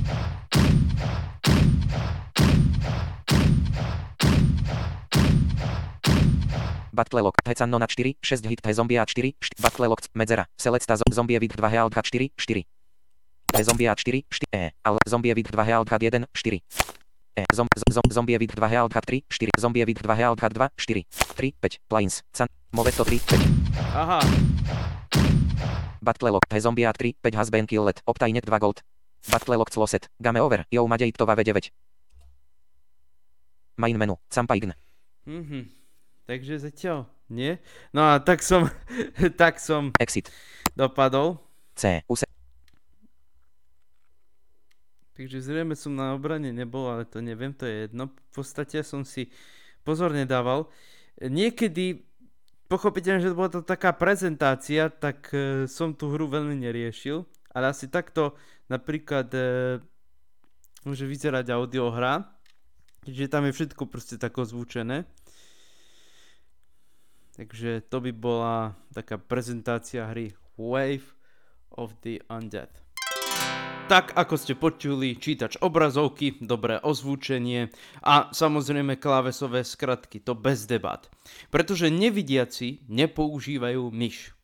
Battle 6.93 7.21
lock, 7.23 7.35
Hecano 7.45 7.79
na 7.79 7.87
4, 7.87 8.17
6 8.23 8.41
hit, 8.49 8.61
He 8.67 8.73
zombie 8.73 8.97
A 8.99 9.05
4, 9.05 9.33
4, 9.41 9.61
battle 9.61 9.89
lock, 9.89 10.01
Medzera, 10.15 10.47
Selecta, 10.57 10.97
zo- 10.97 11.03
zombie 11.13 11.39
vid 11.39 11.53
2 11.57 11.69
Health 11.69 11.93
4, 11.95 12.31
4. 12.37 12.65
He 13.57 13.63
zombie 13.65 13.87
A 13.89 13.95
4, 13.95 14.23
4, 14.31 14.47
E, 14.53 14.71
ale 14.83 14.97
zombie 15.09 15.35
vid 15.35 15.47
2 15.51 15.65
Health 15.65 15.91
1, 15.91 16.27
4. 16.33 16.61
E, 17.37 17.43
zom, 17.55 17.67
zom, 17.93 18.03
zombie 18.13 18.39
vid 18.39 18.53
2 18.55 18.67
Health 18.69 18.93
3, 19.05 19.25
4, 19.29 19.49
zombie 19.61 19.85
vid 19.85 19.99
2 20.01 20.15
Health 20.15 20.41
2, 20.41 20.71
4, 20.77 21.05
3, 21.35 21.55
5, 21.61 21.79
plains, 21.87 22.23
San, 22.33 22.49
Moveto 22.71 23.05
3, 23.05 23.19
5. 23.19 23.41
Aha, 23.95 24.21
Battle 26.03 26.31
lock, 26.31 26.45
He 26.51 26.61
zombie 26.61 26.85
A 26.87 26.93
3, 26.93 27.15
5 27.23 27.35
has 27.35 27.51
been 27.51 27.67
killed, 27.67 28.01
Optainet 28.07 28.45
2 28.45 28.59
gold. 28.59 28.83
Battle 29.31 29.57
lock 29.59 29.71
closet, 29.71 30.09
Game 30.21 30.37
over, 30.41 30.65
Yo 30.71 30.87
Madej 30.87 31.13
to 31.13 31.27
V9. 31.27 31.71
Main 33.77 33.99
menu, 33.99 34.17
Campaign. 34.31 34.73
mhm. 35.27 35.69
Takže 36.27 36.59
zatiaľ 36.59 37.07
nie. 37.31 37.59
No 37.95 38.03
a 38.03 38.19
tak 38.19 38.43
som, 38.43 38.67
tak 39.41 39.59
som 39.63 39.93
Exit. 40.01 40.31
dopadol. 40.75 41.39
C. 41.79 42.03
Use. 42.11 42.27
Takže 45.17 45.41
zrejme 45.41 45.73
som 45.79 45.95
na 45.97 46.13
obrane 46.13 46.53
nebol, 46.53 46.93
ale 46.93 47.05
to 47.09 47.25
neviem, 47.25 47.55
to 47.55 47.65
je 47.65 47.89
jedno. 47.89 48.11
V 48.11 48.31
podstate 48.37 48.83
som 48.85 49.01
si 49.07 49.31
pozorne 49.81 50.27
dával. 50.29 50.69
Niekedy, 51.17 52.05
pochopiteľne, 52.67 53.23
že 53.23 53.31
to 53.33 53.39
bola 53.39 53.51
to 53.51 53.63
taká 53.63 53.95
prezentácia, 53.95 54.91
tak 54.91 55.31
e, 55.35 55.67
som 55.71 55.95
tú 55.95 56.11
hru 56.13 56.31
veľmi 56.31 56.55
neriešil. 56.59 57.27
Ale 57.57 57.73
asi 57.73 57.89
takto 57.89 58.37
napríklad 58.69 59.29
e, 59.33 59.41
môže 60.87 61.07
vyzerať 61.09 61.51
audiohra. 61.51 62.31
Čiže 63.07 63.31
tam 63.31 63.47
je 63.47 63.55
všetko 63.55 63.83
proste 63.87 64.19
tako 64.19 64.47
zvučené. 64.47 65.07
Takže 67.37 67.85
to 67.87 68.01
by 68.01 68.13
bola 68.17 68.73
taká 68.97 69.21
prezentácia 69.21 70.09
hry 70.09 70.33
Wave 70.57 71.05
of 71.77 71.93
the 72.01 72.19
Undead. 72.33 72.86
Tak 73.87 74.19
ako 74.19 74.35
ste 74.35 74.59
počuli, 74.59 75.15
čítač 75.15 75.63
obrazovky, 75.63 76.43
dobré 76.43 76.83
ozvučenie 76.83 77.71
a 78.03 78.35
samozrejme 78.35 78.99
klávesové 78.99 79.63
skratky, 79.63 80.19
to 80.19 80.35
bez 80.35 80.67
debat. 80.67 81.07
Pretože 81.55 81.87
nevidiaci 81.95 82.83
nepoužívajú 82.91 83.87
myš. 83.95 84.35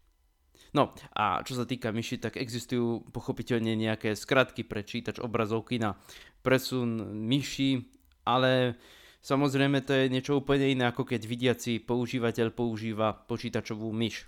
No 0.71 0.95
a 1.11 1.43
čo 1.43 1.59
sa 1.59 1.67
týka 1.67 1.91
myši, 1.91 2.23
tak 2.23 2.39
existujú 2.39 3.11
pochopiteľne 3.11 3.75
nejaké 3.75 4.15
skratky 4.15 4.63
pre 4.63 4.87
čítač 4.87 5.19
obrazovky 5.19 5.83
na 5.83 5.99
presun 6.47 7.03
myši, 7.27 7.83
ale 8.23 8.79
samozrejme 9.27 9.83
to 9.83 9.91
je 9.91 10.07
niečo 10.07 10.39
úplne 10.39 10.71
iné 10.71 10.87
ako 10.87 11.03
keď 11.03 11.21
vidiaci 11.27 11.83
používateľ 11.83 12.55
používa 12.55 13.11
počítačovú 13.27 13.91
myš. 13.91 14.23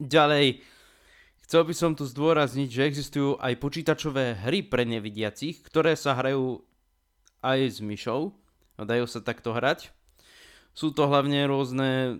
Ďalej, 0.00 0.64
Chcel 1.44 1.62
by 1.68 1.74
som 1.76 1.92
tu 1.92 2.08
zdôrazniť, 2.08 2.68
že 2.72 2.88
existujú 2.88 3.36
aj 3.36 3.60
počítačové 3.60 4.48
hry 4.48 4.64
pre 4.64 4.88
nevidiacich, 4.88 5.60
ktoré 5.60 5.92
sa 5.92 6.16
hrajú 6.16 6.64
aj 7.44 7.58
s 7.68 7.78
myšou. 7.84 8.32
Dajú 8.80 9.04
sa 9.04 9.20
takto 9.20 9.52
hrať. 9.52 9.92
Sú 10.72 10.90
to 10.90 11.04
hlavne 11.06 11.44
rôzne 11.46 12.18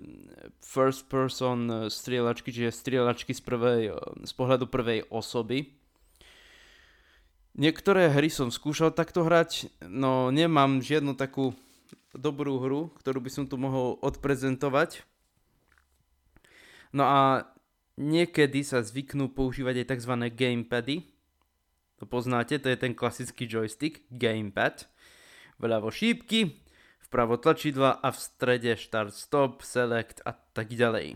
first 0.60 1.08
person 1.08 1.88
strieľačky, 1.88 2.52
čiže 2.52 2.70
strieľačky 2.70 3.32
z, 3.32 3.42
prvej, 3.42 3.82
z 4.22 4.32
pohľadu 4.36 4.68
prvej 4.68 5.08
osoby. 5.08 5.72
Niektoré 7.56 8.12
hry 8.12 8.28
som 8.28 8.52
skúšal 8.52 8.92
takto 8.92 9.24
hrať, 9.24 9.72
no 9.88 10.28
nemám 10.28 10.84
žiadnu 10.84 11.16
takú 11.16 11.56
dobrú 12.12 12.60
hru, 12.60 12.92
ktorú 13.00 13.24
by 13.24 13.30
som 13.32 13.44
tu 13.48 13.56
mohol 13.56 13.96
odprezentovať. 14.04 15.02
No 16.94 17.08
a 17.08 17.20
Niekedy 17.94 18.66
sa 18.66 18.82
zvyknú 18.82 19.30
používať 19.30 19.86
aj 19.86 19.86
tzv. 19.94 20.12
gamepady. 20.34 20.96
To 22.02 22.10
poznáte, 22.10 22.58
to 22.58 22.66
je 22.66 22.78
ten 22.78 22.90
klasický 22.90 23.46
joystick, 23.46 24.02
gamepad. 24.10 24.90
Vľavo 25.62 25.94
šípky, 25.94 26.58
vpravo 27.06 27.38
tlačidla 27.38 28.02
a 28.02 28.10
v 28.10 28.18
strede 28.18 28.74
start, 28.74 29.14
stop, 29.14 29.62
select 29.62 30.18
a 30.26 30.34
tak 30.34 30.74
ďalej. 30.74 31.14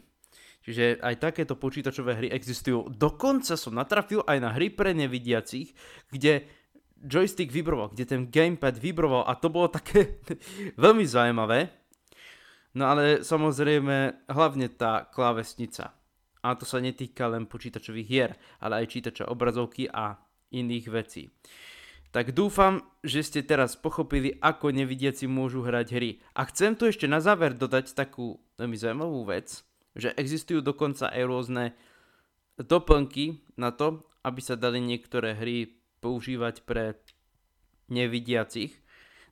Čiže 0.63 1.03
aj 1.03 1.19
takéto 1.19 1.59
počítačové 1.59 2.15
hry 2.15 2.29
existujú. 2.31 2.95
Dokonca 2.95 3.59
som 3.59 3.75
natrafil 3.75 4.23
aj 4.23 4.39
na 4.39 4.55
hry 4.55 4.71
pre 4.71 4.95
nevidiacich, 4.95 5.75
kde 6.15 6.47
joystick 7.03 7.51
vibroval, 7.51 7.91
kde 7.91 8.07
ten 8.07 8.31
gamepad 8.31 8.79
vibroval 8.79 9.27
a 9.27 9.35
to 9.35 9.51
bolo 9.51 9.67
také 9.67 10.23
veľmi 10.79 11.03
zaujímavé. 11.03 11.75
No 12.79 12.87
ale 12.87 13.27
samozrejme 13.27 14.29
hlavne 14.31 14.71
tá 14.71 15.11
klávesnica. 15.11 15.98
A 16.49 16.57
to 16.57 16.65
sa 16.65 16.81
netýka 16.81 17.29
len 17.29 17.45
počítačových 17.45 18.09
hier, 18.09 18.33
ale 18.65 18.81
aj 18.81 18.97
čítača 18.97 19.29
obrazovky 19.29 19.85
a 19.85 20.17
iných 20.49 20.87
vecí. 20.89 21.29
Tak 22.09 22.33
dúfam, 22.33 22.81
že 23.05 23.21
ste 23.21 23.45
teraz 23.45 23.77
pochopili, 23.77 24.33
ako 24.41 24.73
nevidiaci 24.73 25.29
môžu 25.29 25.61
hrať 25.61 25.87
hry. 25.93 26.11
A 26.33 26.49
chcem 26.49 26.73
tu 26.73 26.89
ešte 26.89 27.05
na 27.05 27.21
záver 27.21 27.53
dodať 27.53 27.93
takú 27.93 28.41
veľmi 28.57 28.81
zaujímavú 28.81 29.29
vec, 29.29 29.61
že 29.93 30.17
existujú 30.17 30.65
dokonca 30.65 31.13
aj 31.13 31.23
rôzne 31.29 31.65
doplnky 32.57 33.45
na 33.61 33.77
to, 33.77 34.09
aby 34.25 34.41
sa 34.41 34.57
dali 34.57 34.81
niektoré 34.81 35.37
hry 35.37 35.69
používať 36.01 36.65
pre 36.65 36.97
nevidiacich. 37.93 38.73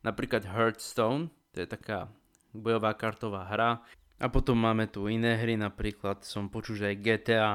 Napríklad 0.04 0.44
Hearthstone, 0.44 1.32
to 1.56 1.64
je 1.64 1.68
taká 1.68 2.12
bojová 2.52 2.92
kartová 2.92 3.48
hra. 3.48 3.80
A 4.16 4.32
potom 4.32 4.56
máme 4.56 4.88
tu 4.88 5.12
iné 5.12 5.36
hry, 5.36 5.60
napríklad 5.60 6.24
som 6.24 6.48
počul, 6.48 6.80
že 6.80 6.88
aj 6.92 7.02
GTA 7.04 7.48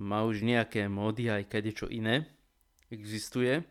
má 0.00 0.24
už 0.24 0.40
nejaké 0.40 0.88
módy, 0.88 1.28
aj 1.28 1.52
kadečo 1.52 1.84
iné 1.90 2.24
existuje 2.90 3.62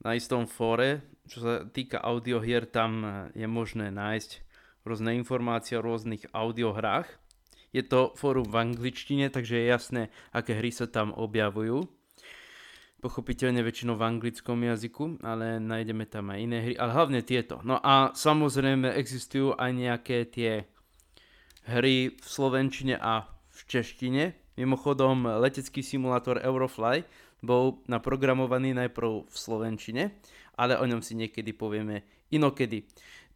na 0.00 0.14
istom 0.14 0.46
fóre, 0.46 1.02
čo 1.28 1.38
sa 1.42 1.54
týka 1.66 2.00
audiohier, 2.00 2.64
tam 2.64 3.04
je 3.34 3.44
možné 3.44 3.90
nájsť 3.90 4.46
rôzne 4.86 5.12
informácie 5.18 5.76
o 5.76 5.84
rôznych 5.84 6.30
audiohrách. 6.32 7.10
Je 7.76 7.84
to 7.84 8.16
fórum 8.16 8.48
v 8.48 8.72
angličtine, 8.72 9.28
takže 9.28 9.60
je 9.60 9.66
jasné, 9.68 10.02
aké 10.32 10.56
hry 10.56 10.72
sa 10.72 10.88
tam 10.88 11.12
objavujú. 11.12 11.84
Pochopiteľne 12.98 13.62
väčšinou 13.62 13.94
v 13.94 14.06
anglickom 14.08 14.58
jazyku, 14.64 15.22
ale 15.22 15.60
nájdeme 15.62 16.08
tam 16.08 16.32
aj 16.32 16.38
iné 16.40 16.58
hry, 16.64 16.74
ale 16.74 16.90
hlavne 16.96 17.20
tieto. 17.22 17.60
No 17.62 17.78
a 17.78 18.10
samozrejme 18.16 18.90
existujú 18.96 19.54
aj 19.54 19.70
nejaké 19.70 20.26
tie 20.26 20.66
hry 21.68 22.16
v 22.16 22.26
slovenčine 22.26 22.96
a 22.96 23.28
v 23.28 23.60
češtine. 23.68 24.32
Mimochodom, 24.58 25.28
letecký 25.38 25.84
simulátor 25.84 26.40
Eurofly 26.42 27.06
bol 27.44 27.78
naprogramovaný 27.86 28.74
najprv 28.74 29.30
v 29.30 29.36
Slovenčine, 29.36 30.18
ale 30.58 30.74
o 30.74 30.82
ňom 30.82 30.98
si 30.98 31.14
niekedy 31.14 31.54
povieme 31.54 32.02
inokedy. 32.34 32.82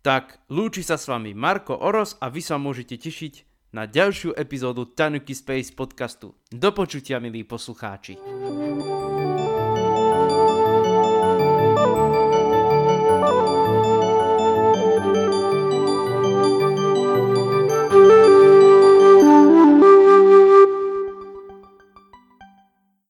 Tak 0.03 0.51
lúči 0.51 0.83
sa 0.83 0.99
s 0.99 1.07
vami 1.07 1.31
Marko 1.31 1.79
Oros 1.79 2.19
a 2.19 2.27
vy 2.27 2.43
sa 2.43 2.59
môžete 2.59 2.99
tešiť 2.99 3.35
na 3.71 3.87
ďalšiu 3.87 4.35
epizódu 4.35 4.91
Tanuki 4.91 5.39
Space 5.39 5.71
podcastu. 5.71 6.35
Do 6.51 6.75
počutia, 6.75 7.23
milí 7.23 7.47
poslucháči. 7.47 8.19